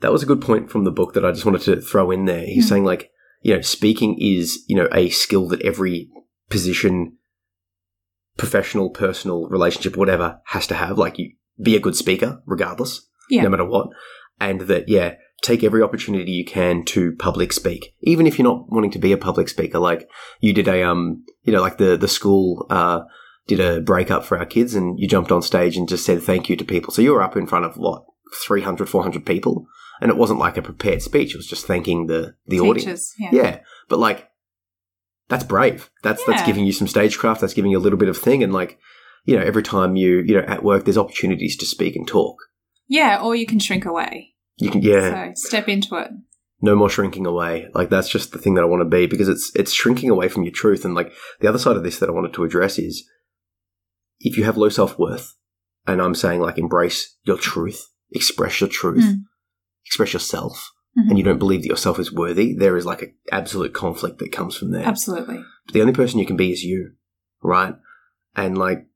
That 0.00 0.12
was 0.12 0.22
a 0.22 0.26
good 0.26 0.40
point 0.40 0.70
from 0.70 0.84
the 0.84 0.90
book 0.90 1.12
that 1.12 1.26
I 1.26 1.30
just 1.30 1.44
wanted 1.44 1.60
to 1.64 1.80
throw 1.82 2.10
in 2.10 2.24
there. 2.24 2.46
He's 2.46 2.64
Hmm. 2.64 2.68
saying 2.70 2.84
like, 2.84 3.10
you 3.42 3.54
know, 3.54 3.60
speaking 3.60 4.16
is, 4.18 4.64
you 4.66 4.76
know, 4.76 4.88
a 4.92 5.10
skill 5.10 5.46
that 5.48 5.60
every 5.60 6.08
position, 6.48 7.18
professional, 8.38 8.88
personal, 8.90 9.46
relationship, 9.48 9.96
whatever, 9.96 10.40
has 10.46 10.66
to 10.68 10.74
have. 10.74 10.96
Like 10.98 11.18
you 11.18 11.32
be 11.62 11.76
a 11.76 11.80
good 11.80 11.96
speaker, 11.96 12.42
regardless, 12.46 13.06
Yeah. 13.28 13.42
no 13.42 13.50
matter 13.50 13.64
what. 13.64 13.88
And 14.40 14.62
that, 14.62 14.88
yeah, 14.88 15.16
take 15.46 15.62
every 15.62 15.82
opportunity 15.82 16.32
you 16.32 16.44
can 16.44 16.84
to 16.84 17.12
public 17.16 17.52
speak. 17.52 17.94
Even 18.02 18.26
if 18.26 18.38
you're 18.38 18.48
not 18.48 18.70
wanting 18.70 18.90
to 18.90 18.98
be 18.98 19.12
a 19.12 19.16
public 19.16 19.48
speaker, 19.48 19.78
like 19.78 20.08
you 20.40 20.52
did 20.52 20.68
a 20.68 20.82
um 20.82 21.24
you 21.44 21.52
know, 21.52 21.60
like 21.60 21.78
the 21.78 21.96
the 21.96 22.08
school 22.08 22.66
uh 22.70 23.02
did 23.46 23.60
a 23.60 23.80
breakup 23.80 24.24
for 24.24 24.38
our 24.38 24.46
kids 24.46 24.74
and 24.74 24.98
you 24.98 25.06
jumped 25.06 25.30
on 25.30 25.40
stage 25.40 25.76
and 25.76 25.88
just 25.88 26.04
said 26.04 26.22
thank 26.22 26.48
you 26.48 26.56
to 26.56 26.64
people. 26.64 26.92
So 26.92 27.02
you 27.02 27.12
were 27.12 27.22
up 27.22 27.36
in 27.36 27.46
front 27.46 27.64
of 27.64 27.76
what, 27.76 28.04
300, 28.44 28.88
400 28.88 29.24
people? 29.24 29.66
And 30.00 30.10
it 30.10 30.16
wasn't 30.16 30.40
like 30.40 30.56
a 30.56 30.62
prepared 30.62 31.00
speech, 31.00 31.32
it 31.32 31.36
was 31.36 31.46
just 31.46 31.66
thanking 31.66 32.06
the, 32.06 32.34
the 32.46 32.60
audience. 32.60 33.14
Yeah. 33.18 33.30
Yeah. 33.32 33.60
But 33.88 34.00
like, 34.00 34.28
that's 35.28 35.44
brave. 35.44 35.90
That's, 36.02 36.24
that's 36.24 36.42
giving 36.42 36.66
you 36.66 36.72
some 36.72 36.86
stagecraft. 36.86 37.40
That's 37.40 37.54
giving 37.54 37.70
you 37.70 37.78
a 37.78 37.80
little 37.80 37.98
bit 37.98 38.08
of 38.08 38.18
thing. 38.18 38.42
And 38.42 38.52
like, 38.52 38.78
you 39.24 39.36
know, 39.36 39.42
every 39.42 39.62
time 39.62 39.96
you, 39.96 40.22
you 40.26 40.34
know, 40.34 40.46
at 40.46 40.62
work, 40.62 40.84
there's 40.84 40.98
opportunities 40.98 41.56
to 41.56 41.66
speak 41.66 41.96
and 41.96 42.06
talk. 42.06 42.36
Yeah, 42.88 43.20
or 43.20 43.34
you 43.34 43.46
can 43.46 43.58
shrink 43.58 43.84
away. 43.84 44.35
You 44.58 44.70
can, 44.70 44.82
yeah, 44.82 45.32
So 45.34 45.48
step 45.48 45.68
into 45.68 45.96
it. 45.96 46.10
no 46.62 46.74
more 46.74 46.88
shrinking 46.88 47.26
away. 47.26 47.68
Like 47.74 47.90
that's 47.90 48.08
just 48.08 48.32
the 48.32 48.38
thing 48.38 48.54
that 48.54 48.62
I 48.62 48.66
want 48.66 48.80
to 48.80 48.88
be 48.96 49.06
because 49.06 49.28
it's, 49.28 49.52
it's 49.54 49.72
shrinking 49.72 50.08
away 50.10 50.28
from 50.28 50.44
your 50.44 50.52
truth. 50.52 50.84
And 50.84 50.94
like 50.94 51.12
the 51.40 51.48
other 51.48 51.58
side 51.58 51.76
of 51.76 51.82
this 51.82 51.98
that 51.98 52.08
I 52.08 52.12
wanted 52.12 52.32
to 52.34 52.44
address 52.44 52.78
is 52.78 53.06
if 54.20 54.36
you 54.38 54.44
have 54.44 54.56
low 54.56 54.68
self 54.70 54.98
worth, 54.98 55.34
and 55.86 56.00
I'm 56.00 56.14
saying 56.14 56.40
like 56.40 56.58
embrace 56.58 57.16
your 57.24 57.36
truth, 57.38 57.86
express 58.12 58.60
your 58.60 58.70
truth, 58.70 59.04
Mm. 59.04 59.20
express 59.84 60.12
yourself, 60.14 60.72
Mhm. 60.98 61.10
and 61.10 61.18
you 61.18 61.24
don't 61.24 61.38
believe 61.38 61.62
that 61.62 61.68
yourself 61.68 61.98
is 61.98 62.10
worthy, 62.12 62.54
there 62.54 62.76
is 62.76 62.86
like 62.86 63.02
an 63.02 63.14
absolute 63.30 63.74
conflict 63.74 64.18
that 64.18 64.32
comes 64.32 64.56
from 64.56 64.70
there. 64.72 64.84
Absolutely. 64.86 65.44
But 65.66 65.74
the 65.74 65.80
only 65.82 65.92
person 65.92 66.18
you 66.18 66.26
can 66.26 66.36
be 66.36 66.50
is 66.50 66.64
you, 66.64 66.92
right? 67.42 67.74
And 68.34 68.56
like, 68.56 68.86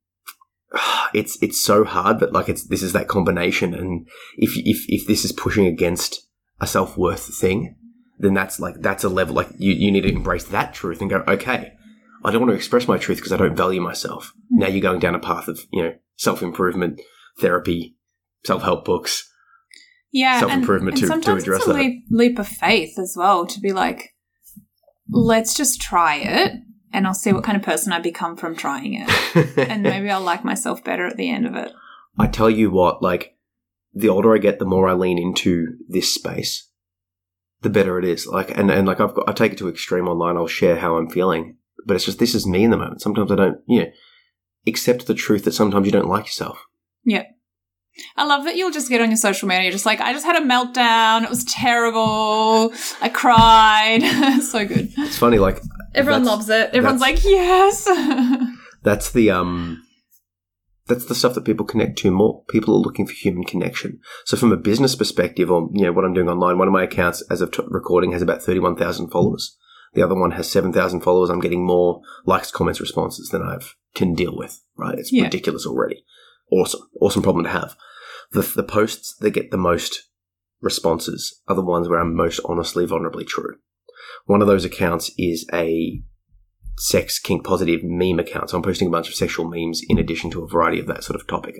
it's 1.13 1.37
it's 1.41 1.61
so 1.63 1.83
hard, 1.83 2.19
but 2.19 2.31
like 2.33 2.49
it's 2.49 2.63
this 2.63 2.83
is 2.83 2.93
that 2.93 3.07
combination. 3.07 3.73
And 3.73 4.07
if 4.37 4.57
if 4.57 4.85
if 4.87 5.07
this 5.07 5.25
is 5.25 5.31
pushing 5.31 5.65
against 5.65 6.27
a 6.59 6.67
self 6.67 6.97
worth 6.97 7.33
thing, 7.35 7.75
then 8.19 8.33
that's 8.33 8.59
like 8.59 8.75
that's 8.81 9.03
a 9.03 9.09
level 9.09 9.35
like 9.35 9.49
you 9.57 9.73
you 9.73 9.91
need 9.91 10.01
to 10.01 10.09
embrace 10.13 10.45
that 10.45 10.73
truth 10.73 11.01
and 11.01 11.09
go, 11.09 11.23
okay, 11.27 11.73
I 12.23 12.31
don't 12.31 12.41
want 12.41 12.51
to 12.51 12.55
express 12.57 12.87
my 12.87 12.97
truth 12.97 13.17
because 13.17 13.31
I 13.31 13.37
don't 13.37 13.55
value 13.55 13.81
myself. 13.81 14.33
Hmm. 14.51 14.59
Now 14.59 14.67
you're 14.67 14.81
going 14.81 14.99
down 14.99 15.15
a 15.15 15.19
path 15.19 15.47
of 15.47 15.59
you 15.71 15.83
know 15.83 15.95
self 16.15 16.41
improvement, 16.41 17.01
therapy, 17.39 17.97
self 18.45 18.63
help 18.63 18.85
books. 18.85 19.27
Yeah, 20.13 20.41
Self-improvement 20.41 20.95
and 20.95 20.97
to- 20.97 21.01
to 21.03 21.07
sometimes 21.07 21.43
address 21.43 21.59
it's 21.59 21.67
a 21.67 21.73
that. 21.73 21.79
leap, 21.79 22.03
leap 22.09 22.37
of 22.37 22.45
faith 22.45 22.99
as 22.99 23.15
well 23.17 23.45
to 23.47 23.59
be 23.61 23.71
like, 23.71 24.09
let's 25.09 25.53
just 25.53 25.81
try 25.81 26.17
it, 26.17 26.51
and 26.93 27.07
I'll 27.07 27.13
see 27.13 27.31
what 27.31 27.43
mm. 27.43 27.45
kind 27.45 27.57
of 27.57 27.63
person 27.63 27.93
I 27.93 27.99
become 27.99 28.35
from 28.35 28.55
trying 28.55 28.93
it, 28.95 29.57
and 29.69 29.83
maybe 29.83 30.09
I'll 30.09 30.21
like 30.21 30.43
myself 30.43 30.83
better 30.83 31.05
at 31.05 31.17
the 31.17 31.29
end 31.29 31.45
of 31.45 31.55
it. 31.55 31.71
I 32.17 32.27
tell 32.27 32.49
you 32.49 32.69
what, 32.69 33.01
like, 33.01 33.37
the 33.93 34.09
older 34.09 34.33
I 34.35 34.37
get, 34.37 34.59
the 34.59 34.65
more 34.65 34.87
I 34.87 34.93
lean 34.93 35.17
into 35.17 35.77
this 35.87 36.13
space, 36.13 36.69
the 37.61 37.69
better 37.69 37.97
it 37.99 38.05
is. 38.05 38.27
Like, 38.27 38.55
and, 38.57 38.69
and 38.69 38.87
like, 38.87 38.99
I've 38.99 39.13
got, 39.13 39.29
I 39.29 39.33
take 39.33 39.53
it 39.53 39.57
to 39.59 39.69
extreme 39.69 40.07
online. 40.07 40.37
I'll 40.37 40.47
share 40.47 40.77
how 40.77 40.97
I'm 40.97 41.09
feeling. 41.09 41.57
but 41.85 41.95
it's 41.95 42.05
just 42.05 42.19
this 42.19 42.35
is 42.35 42.45
me 42.47 42.63
in 42.63 42.71
the 42.71 42.77
moment. 42.77 43.01
Sometimes 43.01 43.31
I 43.31 43.35
don't, 43.35 43.59
you 43.67 43.81
know, 43.81 43.91
accept 44.67 45.07
the 45.07 45.13
truth 45.13 45.43
that 45.45 45.53
sometimes 45.53 45.85
you 45.85 45.91
don't 45.91 46.09
like 46.09 46.25
yourself. 46.25 46.65
Yeah. 47.03 47.25
I 48.15 48.25
love 48.25 48.45
that 48.45 48.55
you'll 48.55 48.71
just 48.71 48.89
get 48.89 49.01
on 49.01 49.09
your 49.09 49.17
social 49.17 49.47
media, 49.47 49.63
you're 49.63 49.71
just 49.71 49.85
like, 49.85 49.99
I 49.99 50.13
just 50.13 50.25
had 50.25 50.41
a 50.41 50.45
meltdown. 50.45 51.23
It 51.23 51.29
was 51.29 51.43
terrible. 51.43 52.73
I 53.01 53.09
cried. 53.09 54.01
so 54.43 54.65
good. 54.65 54.91
It's 54.97 55.17
funny, 55.17 55.39
like 55.39 55.61
Everyone 55.93 56.23
loves 56.25 56.49
it. 56.49 56.69
Everyone's 56.73 57.01
like, 57.01 57.23
yes. 57.23 57.85
That's 58.83 59.11
the 59.11 59.29
um 59.31 59.83
that's 60.87 61.05
the 61.05 61.15
stuff 61.15 61.35
that 61.35 61.45
people 61.45 61.65
connect 61.65 61.97
to 61.99 62.11
more. 62.11 62.43
People 62.49 62.73
are 62.75 62.79
looking 62.79 63.05
for 63.07 63.13
human 63.13 63.43
connection. 63.43 63.99
So 64.25 64.35
from 64.35 64.51
a 64.51 64.57
business 64.57 64.95
perspective 64.95 65.49
or 65.51 65.69
you 65.73 65.83
know 65.83 65.91
what 65.91 66.03
I'm 66.03 66.13
doing 66.13 66.27
online, 66.27 66.57
one 66.57 66.67
of 66.67 66.73
my 66.73 66.83
accounts 66.83 67.21
as 67.29 67.39
of 67.41 67.51
t- 67.51 67.63
recording 67.67 68.11
has 68.13 68.21
about 68.21 68.41
31,000 68.41 69.09
followers. 69.09 69.55
The 69.93 70.01
other 70.01 70.15
one 70.15 70.31
has 70.31 70.49
7,000 70.49 71.01
followers. 71.01 71.29
I'm 71.29 71.39
getting 71.39 71.65
more 71.65 72.01
likes, 72.25 72.49
comments, 72.51 72.79
responses 72.81 73.29
than 73.29 73.41
I've 73.43 73.75
can 73.93 74.15
deal 74.15 74.35
with, 74.35 74.61
right? 74.75 74.97
It's 74.97 75.11
Yeah. 75.13 75.23
ridiculous 75.25 75.65
already. 75.65 76.03
Awesome. 76.51 76.81
Awesome 76.99 77.21
problem 77.21 77.45
to 77.45 77.51
have. 77.51 77.75
The 78.31 78.41
the 78.41 78.63
posts 78.63 79.15
that 79.19 79.31
get 79.31 79.51
the 79.51 79.57
most 79.57 80.09
responses 80.61 81.41
are 81.47 81.55
the 81.55 81.61
ones 81.61 81.87
where 81.87 81.99
I'm 81.99 82.15
most 82.15 82.39
honestly 82.45 82.85
vulnerably 82.85 83.27
true. 83.27 83.55
One 84.25 84.41
of 84.41 84.47
those 84.47 84.65
accounts 84.65 85.11
is 85.17 85.45
a 85.53 86.01
sex 86.77 87.19
kink 87.19 87.45
positive 87.45 87.81
meme 87.83 88.19
account. 88.19 88.49
So 88.49 88.57
I'm 88.57 88.63
posting 88.63 88.87
a 88.87 88.91
bunch 88.91 89.07
of 89.07 89.15
sexual 89.15 89.47
memes 89.47 89.81
in 89.87 89.97
addition 89.97 90.31
to 90.31 90.43
a 90.43 90.47
variety 90.47 90.79
of 90.79 90.87
that 90.87 91.03
sort 91.03 91.19
of 91.19 91.27
topic. 91.27 91.55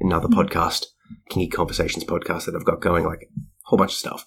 Another 0.00 0.28
mm-hmm. 0.28 0.38
podcast, 0.38 0.86
Kinky 1.30 1.48
Conversations 1.48 2.04
podcast 2.04 2.46
that 2.46 2.54
I've 2.54 2.64
got 2.64 2.80
going, 2.80 3.04
like 3.04 3.22
a 3.22 3.40
whole 3.64 3.78
bunch 3.78 3.92
of 3.92 3.98
stuff. 3.98 4.26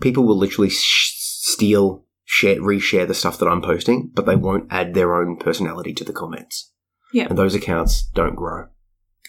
People 0.00 0.24
will 0.24 0.38
literally 0.38 0.70
sh- 0.70 1.12
steal, 1.16 2.06
share, 2.24 2.56
reshare 2.56 3.06
the 3.06 3.14
stuff 3.14 3.38
that 3.38 3.48
I'm 3.48 3.62
posting, 3.62 4.10
but 4.14 4.26
they 4.26 4.36
won't 4.36 4.68
add 4.70 4.94
their 4.94 5.14
own 5.14 5.36
personality 5.36 5.92
to 5.94 6.04
the 6.04 6.12
comments. 6.12 6.72
Yeah. 7.12 7.26
And 7.28 7.36
those 7.36 7.54
accounts 7.54 8.08
don't 8.14 8.34
grow. 8.34 8.68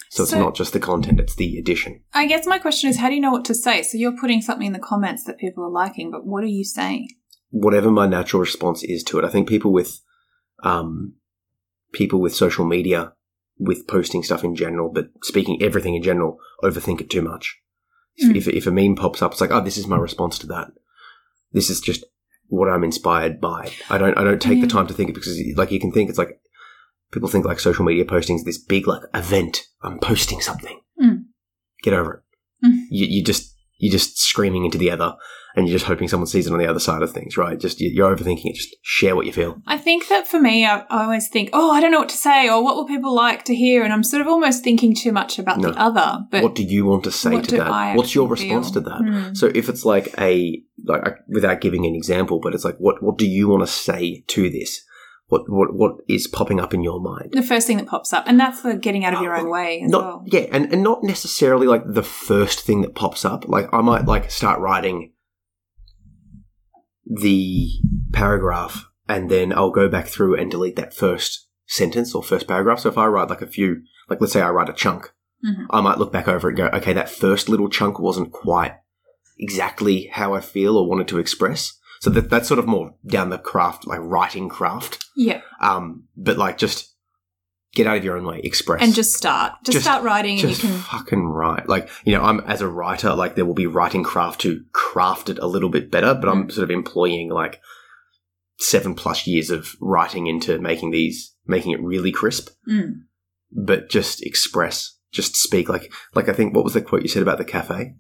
So 0.09 0.23
it's 0.23 0.31
So- 0.31 0.39
not 0.39 0.55
just 0.55 0.73
the 0.73 0.79
content, 0.79 1.19
it's 1.19 1.35
the 1.35 1.57
addition. 1.57 2.01
I 2.13 2.27
guess 2.27 2.45
my 2.45 2.59
question 2.59 2.89
is, 2.89 2.97
how 2.97 3.09
do 3.09 3.15
you 3.15 3.21
know 3.21 3.31
what 3.31 3.45
to 3.45 3.55
say? 3.55 3.83
So 3.83 3.97
you're 3.97 4.17
putting 4.17 4.41
something 4.41 4.67
in 4.67 4.73
the 4.73 4.79
comments 4.79 5.23
that 5.25 5.37
people 5.37 5.63
are 5.65 5.71
liking, 5.71 6.11
but 6.11 6.25
what 6.25 6.43
are 6.43 6.47
you 6.47 6.63
saying? 6.63 7.09
Whatever 7.53 7.91
my 7.91 8.07
natural 8.07 8.39
response 8.41 8.83
is 8.83 9.03
to 9.03 9.19
it. 9.19 9.23
I 9.25 9.29
think 9.29 9.47
people 9.47 9.71
with 9.71 10.01
um, 10.63 11.13
people 11.91 12.19
with 12.19 12.33
social 12.35 12.65
media, 12.65 13.13
with 13.59 13.87
posting 13.87 14.23
stuff 14.23 14.43
in 14.43 14.55
general, 14.55 14.89
but 14.89 15.09
speaking 15.21 15.61
everything 15.61 15.93
in 15.95 16.01
general, 16.01 16.39
overthink 16.63 16.99
it 16.99 17.09
too 17.11 17.21
much. 17.21 17.59
Mm. 18.23 18.35
If, 18.35 18.47
if 18.47 18.65
a 18.65 18.71
meme 18.71 18.95
pops 18.95 19.21
up, 19.21 19.33
it's 19.33 19.41
like, 19.41 19.51
oh, 19.51 19.61
this 19.61 19.77
is 19.77 19.87
my 19.87 19.97
response 19.97 20.39
to 20.39 20.47
that. 20.47 20.71
This 21.51 21.69
is 21.69 21.79
just 21.79 22.03
what 22.47 22.69
I'm 22.69 22.83
inspired 22.83 23.39
by. 23.39 23.71
I 23.89 23.97
don't 23.99 24.17
I 24.17 24.23
don't 24.23 24.41
take 24.41 24.57
Yeah. 24.57 24.65
the 24.65 24.71
time 24.71 24.87
to 24.87 24.93
think 24.93 25.09
it 25.11 25.13
because 25.13 25.39
like 25.55 25.71
you 25.71 25.79
can 25.79 25.91
think 25.91 26.09
it's 26.09 26.17
like 26.17 26.39
people 27.11 27.29
think 27.29 27.45
like 27.45 27.59
social 27.59 27.85
media 27.85 28.03
posting 28.05 28.35
is 28.35 28.43
this 28.45 28.57
big 28.57 28.87
like 28.87 29.03
event. 29.13 29.61
I'm 29.83 29.99
posting 29.99 30.41
something. 30.41 30.79
Mm. 31.01 31.25
Get 31.83 31.93
over 31.93 32.13
it. 32.15 32.67
Mm. 32.67 32.85
You 32.89 33.05
you 33.07 33.23
just 33.23 33.52
you're 33.77 33.91
just 33.91 34.17
screaming 34.19 34.65
into 34.65 34.77
the 34.77 34.91
other 34.91 35.15
and 35.55 35.67
you're 35.67 35.75
just 35.77 35.85
hoping 35.85 36.07
someone 36.07 36.25
sees 36.25 36.47
it 36.47 36.51
on 36.53 36.57
the 36.57 36.65
other 36.65 36.79
side 36.79 37.03
of 37.03 37.11
things, 37.11 37.37
right? 37.37 37.59
Just 37.59 37.79
you- 37.79 37.91
you're 37.93 38.15
overthinking 38.15 38.45
it. 38.45 38.55
Just 38.55 38.75
share 38.81 39.15
what 39.15 39.27
you 39.27 39.31
feel. 39.31 39.61
I 39.67 39.77
think 39.77 40.07
that 40.07 40.25
for 40.27 40.39
me, 40.39 40.65
I, 40.65 40.79
I 40.89 41.03
always 41.03 41.27
think, 41.27 41.51
oh, 41.53 41.69
I 41.71 41.79
don't 41.79 41.91
know 41.91 41.99
what 41.99 42.09
to 42.09 42.17
say, 42.17 42.49
or 42.49 42.63
what 42.63 42.75
will 42.75 42.87
people 42.87 43.13
like 43.13 43.45
to 43.45 43.55
hear? 43.55 43.83
And 43.83 43.93
I'm 43.93 44.03
sort 44.03 44.21
of 44.21 44.27
almost 44.27 44.63
thinking 44.63 44.95
too 44.95 45.11
much 45.11 45.37
about 45.37 45.59
No. 45.59 45.71
the 45.71 45.79
other. 45.79 46.25
But 46.31 46.41
what 46.41 46.55
do 46.55 46.63
you 46.63 46.85
want 46.85 47.03
to 47.03 47.11
say 47.11 47.39
to 47.39 47.57
that? 47.57 47.67
I 47.69 47.95
What's 47.95 48.15
your 48.15 48.27
response 48.27 48.71
feel? 48.71 48.81
to 48.81 48.89
that? 48.89 49.01
Hmm. 49.01 49.33
So 49.35 49.51
if 49.53 49.69
it's 49.69 49.85
like 49.85 50.13
a 50.19 50.63
like 50.85 51.19
without 51.27 51.61
giving 51.61 51.85
an 51.85 51.93
example, 51.95 52.39
but 52.39 52.55
it's 52.55 52.65
like 52.65 52.77
what 52.79 53.03
what 53.03 53.17
do 53.19 53.27
you 53.27 53.47
want 53.47 53.61
to 53.61 53.67
say 53.67 54.23
to 54.29 54.49
this? 54.49 54.83
What 55.27 55.49
what 55.49 55.73
what 55.73 55.95
is 56.07 56.27
popping 56.27 56.59
up 56.59 56.73
in 56.73 56.83
your 56.83 56.99
mind? 56.99 57.29
the 57.31 57.41
first 57.41 57.65
thing 57.65 57.77
that 57.77 57.87
pops 57.87 58.13
up, 58.13 58.25
and 58.27 58.39
that's 58.39 58.61
the 58.61 58.75
getting 58.75 59.03
out 59.05 59.13
of 59.15 59.21
your 59.21 59.35
own 59.35 59.49
way 59.49 59.81
as 59.83 59.89
Not 59.91 60.03
well. 60.03 60.23
yeah, 60.27 60.47
and 60.51 60.71
and 60.71 60.83
not 60.83 61.03
necessarily 61.03 61.65
like 61.65 61.83
the 61.85 62.03
first 62.03 62.59
thing 62.61 62.81
that 62.81 62.93
pops 62.95 63.23
up. 63.25 63.47
Like 63.47 63.67
I 63.73 63.81
might 63.81 64.05
like 64.05 64.29
start 64.29 64.59
writing 64.59 65.13
the 67.05 67.69
paragraph, 68.11 68.85
and 69.07 69.29
then 69.29 69.53
I'll 69.53 69.71
go 69.71 69.89
back 69.89 70.07
through 70.07 70.39
and 70.39 70.49
delete 70.51 70.75
that 70.75 70.93
first 70.93 71.47
sentence 71.65 72.13
or 72.13 72.23
first 72.23 72.47
paragraph. 72.47 72.79
So 72.79 72.89
if 72.89 72.97
I 72.97 73.07
write 73.07 73.29
like 73.29 73.41
a 73.41 73.47
few, 73.47 73.81
like 74.09 74.21
let's 74.21 74.33
say 74.33 74.41
I 74.41 74.49
write 74.49 74.69
a 74.69 74.73
chunk, 74.73 75.11
Mhm. 75.43 75.65
I 75.69 75.81
might 75.81 75.97
look 75.97 76.11
back 76.13 76.27
over 76.27 76.49
it 76.49 76.57
and 76.59 76.71
go, 76.71 76.77
okay, 76.77 76.93
that 76.93 77.09
first 77.09 77.49
little 77.49 77.69
chunk 77.69 77.99
wasn't 77.99 78.31
quite 78.31 78.73
exactly 79.37 80.09
how 80.13 80.33
I 80.33 80.41
feel 80.41 80.77
or 80.77 80.87
wanted 80.87 81.07
to 81.09 81.17
express. 81.19 81.73
So 82.03 82.09
that 82.09 82.29
that's 82.29 82.49
sort 82.49 82.59
of 82.59 82.67
more 82.67 82.95
down 83.07 83.29
the 83.29 83.37
craft, 83.37 83.87
like 83.87 83.99
writing 84.01 84.49
craft. 84.49 85.05
Yeah, 85.15 85.39
Um, 85.61 86.03
but 86.17 86.37
like 86.37 86.57
just 86.57 86.93
get 87.75 87.87
out 87.87 87.95
of 87.95 88.03
your 88.03 88.17
own 88.17 88.25
way, 88.25 88.41
express 88.43 88.81
and 88.83 88.93
just 88.93 89.13
start, 89.13 89.53
just, 89.63 89.75
Just- 89.77 89.85
start 89.85 90.03
writing, 90.03 90.33
and 90.33 90.41
you 90.41 90.49
just 90.49 90.61
can. 90.61 90.77
fucking 90.79 91.23
write. 91.23 91.69
Like, 91.69 91.89
you 92.03 92.13
know, 92.13 92.21
I'm 92.21 92.41
as 92.41 92.59
a 92.59 92.67
writer, 92.67 93.15
like 93.15 93.35
there 93.35 93.45
will 93.45 93.53
be 93.53 93.67
writing 93.67 94.03
craft 94.03 94.41
to 94.41 94.65
craft 94.73 95.29
it 95.29 95.39
a 95.39 95.47
little 95.47 95.69
bit 95.69 95.89
better, 95.89 96.13
but 96.13 96.27
Mm. 96.27 96.31
I'm 96.31 96.49
sort 96.49 96.65
of 96.65 96.71
employing 96.71 97.29
like 97.29 97.61
seven 98.59 98.95
plus 98.95 99.25
years 99.25 99.49
of 99.49 99.75
writing 99.79 100.27
into 100.27 100.59
making 100.59 100.91
these, 100.91 101.33
making 101.47 101.71
it 101.71 101.81
really 101.81 102.11
crisp, 102.11 102.49
Mm. 102.69 103.03
but 103.49 103.89
just 103.89 104.21
express, 104.25 104.97
just 105.13 105.37
speak. 105.37 105.69
Like, 105.69 105.89
like 106.15 106.27
I 106.27 106.33
think 106.33 106.53
what 106.53 106.65
was 106.65 106.73
the 106.73 106.81
quote 106.81 107.01
you 107.03 107.07
said 107.07 107.23
about 107.23 107.37
the 107.37 107.45
cafe? 107.45 107.95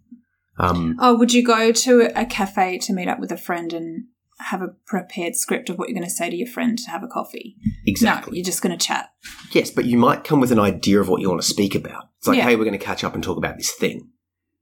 Um, 0.57 0.95
Oh, 0.99 1.17
would 1.17 1.33
you 1.33 1.43
go 1.45 1.71
to 1.71 2.11
a 2.19 2.25
cafe 2.25 2.77
to 2.79 2.93
meet 2.93 3.07
up 3.07 3.19
with 3.19 3.31
a 3.31 3.37
friend 3.37 3.73
and 3.73 4.05
have 4.39 4.61
a 4.61 4.69
prepared 4.85 5.35
script 5.35 5.69
of 5.69 5.77
what 5.77 5.87
you're 5.89 5.97
going 5.97 6.07
to 6.07 6.13
say 6.13 6.29
to 6.29 6.35
your 6.35 6.47
friend 6.47 6.77
to 6.77 6.89
have 6.91 7.03
a 7.03 7.07
coffee? 7.07 7.55
exactly. 7.85 8.31
No, 8.31 8.35
you're 8.35 8.45
just 8.45 8.61
going 8.61 8.77
to 8.77 8.85
chat. 8.85 9.09
Yes, 9.51 9.71
but 9.71 9.85
you 9.85 9.97
might 9.97 10.23
come 10.23 10.39
with 10.39 10.51
an 10.51 10.59
idea 10.59 10.99
of 10.99 11.09
what 11.09 11.21
you 11.21 11.29
want 11.29 11.41
to 11.41 11.47
speak 11.47 11.75
about. 11.75 12.09
It's 12.19 12.27
like, 12.27 12.37
Yeah. 12.37 12.43
hey, 12.45 12.55
we're 12.55 12.65
going 12.65 12.77
to 12.77 12.85
catch 12.85 13.03
up 13.03 13.15
and 13.15 13.23
talk 13.23 13.37
about 13.37 13.57
this 13.57 13.71
thing. 13.71 14.09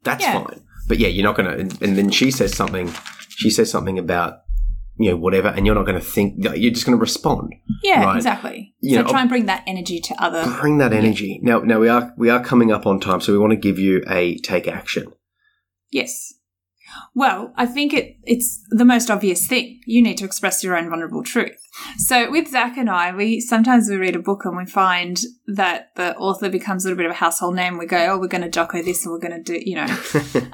That's 0.03 0.23
Yeah. 0.23 0.43
fine. 0.43 0.61
But 0.87 0.99
yeah, 0.99 1.07
you're 1.09 1.23
not 1.23 1.35
going 1.35 1.49
to. 1.51 1.57
And, 1.59 1.81
and 1.81 1.97
then 1.97 2.09
she 2.09 2.31
says 2.31 2.55
something. 2.55 2.91
She 3.29 3.49
says 3.49 3.69
something 3.71 3.97
about 3.99 4.39
you 4.97 5.09
know 5.09 5.15
whatever, 5.17 5.47
and 5.47 5.65
you're 5.65 5.73
not 5.75 5.85
going 5.85 5.97
to 5.99 6.05
think. 6.05 6.35
You're 6.43 6.71
just 6.73 6.85
going 6.85 6.97
to 6.97 7.01
respond. 7.01 7.53
Yeah, 7.81 8.03
Right. 8.03 8.15
exactly. 8.17 8.75
You 8.81 8.95
so 8.97 9.01
know, 9.03 9.09
try 9.09 9.21
and 9.21 9.29
bring 9.29 9.45
that 9.45 9.63
energy 9.65 9.99
to 9.99 10.21
other. 10.21 10.43
Bring 10.59 10.77
that 10.79 10.91
energy. 10.93 11.39
Now, 11.41 11.59
now 11.59 11.79
we 11.79 11.87
are 11.87 12.13
we 12.17 12.29
are 12.29 12.43
coming 12.43 12.71
up 12.71 12.85
on 12.85 12.99
time, 12.99 13.21
so 13.21 13.31
we 13.31 13.39
want 13.39 13.51
to 13.51 13.57
give 13.57 13.79
you 13.79 14.03
a 14.07 14.37
take 14.39 14.67
action. 14.67 15.11
Yes. 15.91 16.33
Well, 17.13 17.53
I 17.55 17.65
think 17.65 17.93
it, 17.93 18.17
it's 18.23 18.63
the 18.69 18.85
most 18.85 19.09
obvious 19.09 19.47
thing. 19.47 19.81
You 19.85 20.01
need 20.01 20.17
to 20.17 20.25
express 20.25 20.63
your 20.63 20.75
own 20.77 20.89
vulnerable 20.89 21.23
truth. 21.23 21.57
So 21.97 22.29
with 22.29 22.49
Zach 22.49 22.77
and 22.77 22.89
I, 22.89 23.15
we 23.15 23.39
sometimes 23.39 23.89
we 23.89 23.95
read 23.95 24.15
a 24.15 24.19
book 24.19 24.45
and 24.45 24.57
we 24.57 24.65
find 24.65 25.21
that 25.47 25.95
the 25.95 26.15
author 26.17 26.49
becomes 26.49 26.83
a 26.83 26.89
little 26.89 26.97
bit 26.97 27.05
of 27.05 27.13
a 27.13 27.15
household 27.15 27.55
name. 27.55 27.77
We 27.77 27.85
go, 27.85 28.13
oh, 28.13 28.19
we're 28.19 28.27
going 28.27 28.43
to 28.43 28.49
jocko 28.49 28.81
this 28.81 29.05
and 29.05 29.13
we're 29.13 29.19
going 29.19 29.43
to 29.43 29.59
do, 29.59 29.61
you 29.63 29.75
know. 29.75 29.97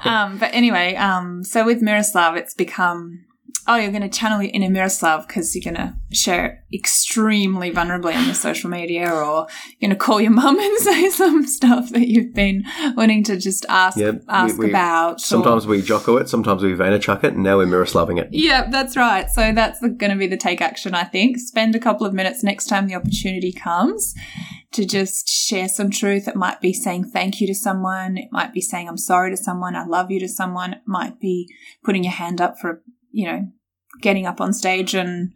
um, 0.04 0.38
but 0.38 0.54
anyway, 0.54 0.94
um, 0.96 1.42
so 1.44 1.64
with 1.64 1.82
Miroslav, 1.82 2.36
it's 2.36 2.54
become, 2.54 3.24
oh, 3.68 3.76
you're 3.76 3.90
going 3.92 4.02
to 4.02 4.08
channel 4.08 4.42
your 4.42 4.50
inner 4.52 4.70
Miroslav 4.70 5.26
because 5.28 5.54
you're 5.54 5.72
going 5.72 5.76
to 5.86 5.94
share 6.10 6.64
extremely 6.72 7.70
vulnerably 7.70 8.14
on 8.16 8.24
your 8.24 8.34
social 8.34 8.70
media 8.70 9.04
or 9.08 9.46
you're 9.78 9.88
going 9.88 9.90
to 9.90 9.96
call 9.96 10.20
your 10.20 10.30
mum 10.30 10.58
and 10.60 10.78
say 10.78 11.08
some 11.10 11.46
stuff 11.46 11.90
that 11.90 12.08
you've 12.08 12.34
been 12.34 12.64
wanting 12.96 13.22
to 13.24 13.36
just 13.36 13.64
ask, 13.68 13.98
ask 14.28 14.58
we- 14.58 14.70
about. 14.70 15.16
or- 15.16 15.18
Sometimes 15.18 15.66
we 15.66 15.82
jocko 15.82 16.16
it, 16.16 16.28
sometimes 16.28 16.62
we 16.62 16.72
Vaynerchuk 16.72 17.22
it, 17.24 17.34
and 17.34 17.42
now 17.42 17.58
we're 17.58 17.66
Miroslaving 17.66 18.18
it. 18.18 18.28
yeah, 18.32 18.68
that's 18.70 18.96
right. 18.96 19.30
So 19.30 19.52
that's 19.52 19.80
going 19.80 20.10
to 20.10 20.16
be 20.16 20.26
the 20.26 20.36
take 20.36 20.60
action, 20.60 20.94
I 20.94 21.04
think. 21.04 21.36
Spend 21.38 21.74
a 21.74 21.80
couple 21.80 22.06
of 22.06 22.14
minutes 22.14 22.42
next 22.42 22.66
time 22.66 22.86
the 22.88 22.94
opportunity 22.94 23.52
comes 23.52 24.14
to 24.72 24.84
just 24.86 25.28
share 25.28 25.68
some 25.68 25.90
truth. 25.90 26.26
It 26.26 26.36
might 26.36 26.60
be 26.60 26.72
saying 26.72 27.04
thank 27.10 27.40
you 27.40 27.46
to 27.46 27.54
someone. 27.54 28.16
It 28.18 28.28
might 28.32 28.52
be 28.52 28.60
saying 28.60 28.88
I'm 28.88 28.96
sorry 28.98 29.30
to 29.30 29.36
someone. 29.36 29.76
I 29.76 29.84
love 29.84 30.10
you 30.10 30.20
to 30.20 30.28
someone. 30.28 30.72
It 30.74 30.82
might 30.86 31.20
be 31.20 31.48
putting 31.84 32.04
your 32.04 32.12
hand 32.12 32.40
up 32.40 32.58
for, 32.58 32.82
you 33.10 33.26
know, 33.26 33.48
getting 34.00 34.26
up 34.26 34.40
on 34.40 34.52
stage 34.52 34.94
and 34.94 35.32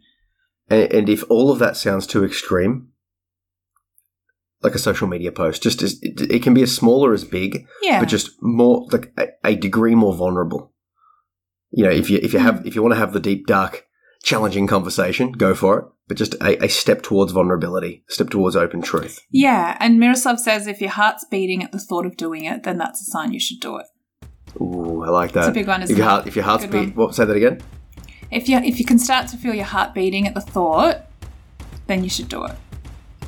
And, 0.69 0.91
and 0.91 1.09
if 1.09 1.23
all 1.29 1.51
of 1.51 1.59
that 1.59 1.77
sounds 1.77 2.07
too 2.07 2.23
extreme, 2.23 2.89
like 4.61 4.75
a 4.75 4.79
social 4.79 5.07
media 5.07 5.31
post, 5.31 5.61
just 5.61 5.81
as 5.81 5.99
it, 6.01 6.21
it 6.31 6.43
can 6.43 6.53
be 6.53 6.63
as 6.63 6.75
small 6.75 7.05
or 7.05 7.13
as 7.13 7.23
big, 7.23 7.65
yeah, 7.81 7.99
but 7.99 8.09
just 8.09 8.31
more 8.41 8.87
like 8.91 9.11
a, 9.17 9.27
a 9.43 9.55
degree 9.55 9.95
more 9.95 10.13
vulnerable. 10.13 10.71
You 11.71 11.83
know, 11.83 11.91
if 11.91 12.09
you 12.09 12.19
if 12.21 12.33
you 12.33 12.39
hmm. 12.39 12.45
have 12.45 12.65
if 12.65 12.75
you 12.75 12.81
want 12.81 12.93
to 12.93 12.99
have 12.99 13.13
the 13.13 13.19
deep, 13.19 13.47
dark, 13.47 13.85
challenging 14.23 14.67
conversation, 14.67 15.33
go 15.33 15.53
for 15.53 15.79
it. 15.79 15.85
But 16.07 16.17
just 16.17 16.33
a, 16.35 16.61
a 16.61 16.67
step 16.67 17.01
towards 17.01 17.31
vulnerability, 17.31 18.03
a 18.09 18.13
step 18.13 18.29
towards 18.29 18.57
open 18.57 18.81
truth. 18.81 19.21
yeah. 19.31 19.77
And 19.79 19.99
Miroslav 20.01 20.37
says 20.37 20.67
if 20.67 20.81
your 20.81 20.89
heart's 20.89 21.25
beating 21.31 21.63
at 21.63 21.71
the 21.71 21.79
thought 21.79 22.05
of 22.05 22.17
doing 22.17 22.43
it, 22.43 22.63
then 22.63 22.77
that's 22.77 23.01
a 23.01 23.05
sign 23.05 23.31
you 23.31 23.39
should 23.39 23.61
do 23.61 23.77
it. 23.77 23.85
Ooh, 24.59 25.01
I 25.01 25.09
like 25.09 25.31
that. 25.31 25.41
It's 25.41 25.49
a 25.49 25.53
big 25.53 25.67
one, 25.67 25.81
if 25.81 25.89
your 25.91 26.05
heart, 26.05 26.27
if 26.27 26.35
your 26.35 26.43
heart's 26.43 26.65
beat, 26.65 26.93
what? 26.95 27.15
Say 27.15 27.23
that 27.25 27.35
again. 27.35 27.61
If 28.33 28.49
you 28.49 28.57
if 28.57 28.79
you 28.79 28.85
can 28.85 28.99
start 28.99 29.27
to 29.29 29.37
feel 29.37 29.53
your 29.53 29.65
heart 29.65 29.93
beating 29.93 30.27
at 30.27 30.33
the 30.33 30.41
thought, 30.41 31.05
then 31.87 32.03
you 32.03 32.09
should 32.09 32.29
do 32.29 32.43
it. 32.45 32.55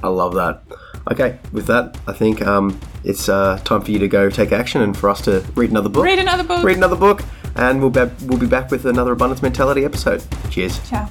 I 0.04 0.08
love 0.08 0.34
that. 0.36 0.64
Okay, 1.12 1.38
with 1.52 1.68
that, 1.68 1.98
I 2.08 2.14
think 2.14 2.42
um, 2.42 2.80
it's 3.04 3.30
uh, 3.30 3.60
time 3.64 3.82
for 3.82 3.92
you 3.92 4.00
to 4.00 4.08
go 4.08 4.30
take 4.30 4.52
action 4.52 4.82
and 4.82 4.98
for 4.98 5.10
us 5.10 5.22
to 5.22 5.46
read 5.56 5.70
another 5.70 5.90
book. 5.90 6.04
Read 6.04 6.20
another 6.20 6.44
book. 6.44 6.64
Read 6.64 6.78
another 6.78 6.96
book, 6.96 7.24
and 7.56 7.80
we'll 7.80 7.92
be, 7.92 8.12
we'll 8.26 8.40
be 8.40 8.48
back 8.48 8.72
with 8.72 8.86
another 8.86 9.12
abundance 9.12 9.42
mentality 9.42 9.86
episode. 9.86 10.24
Cheers. 10.50 10.80
Ciao. 10.90 11.10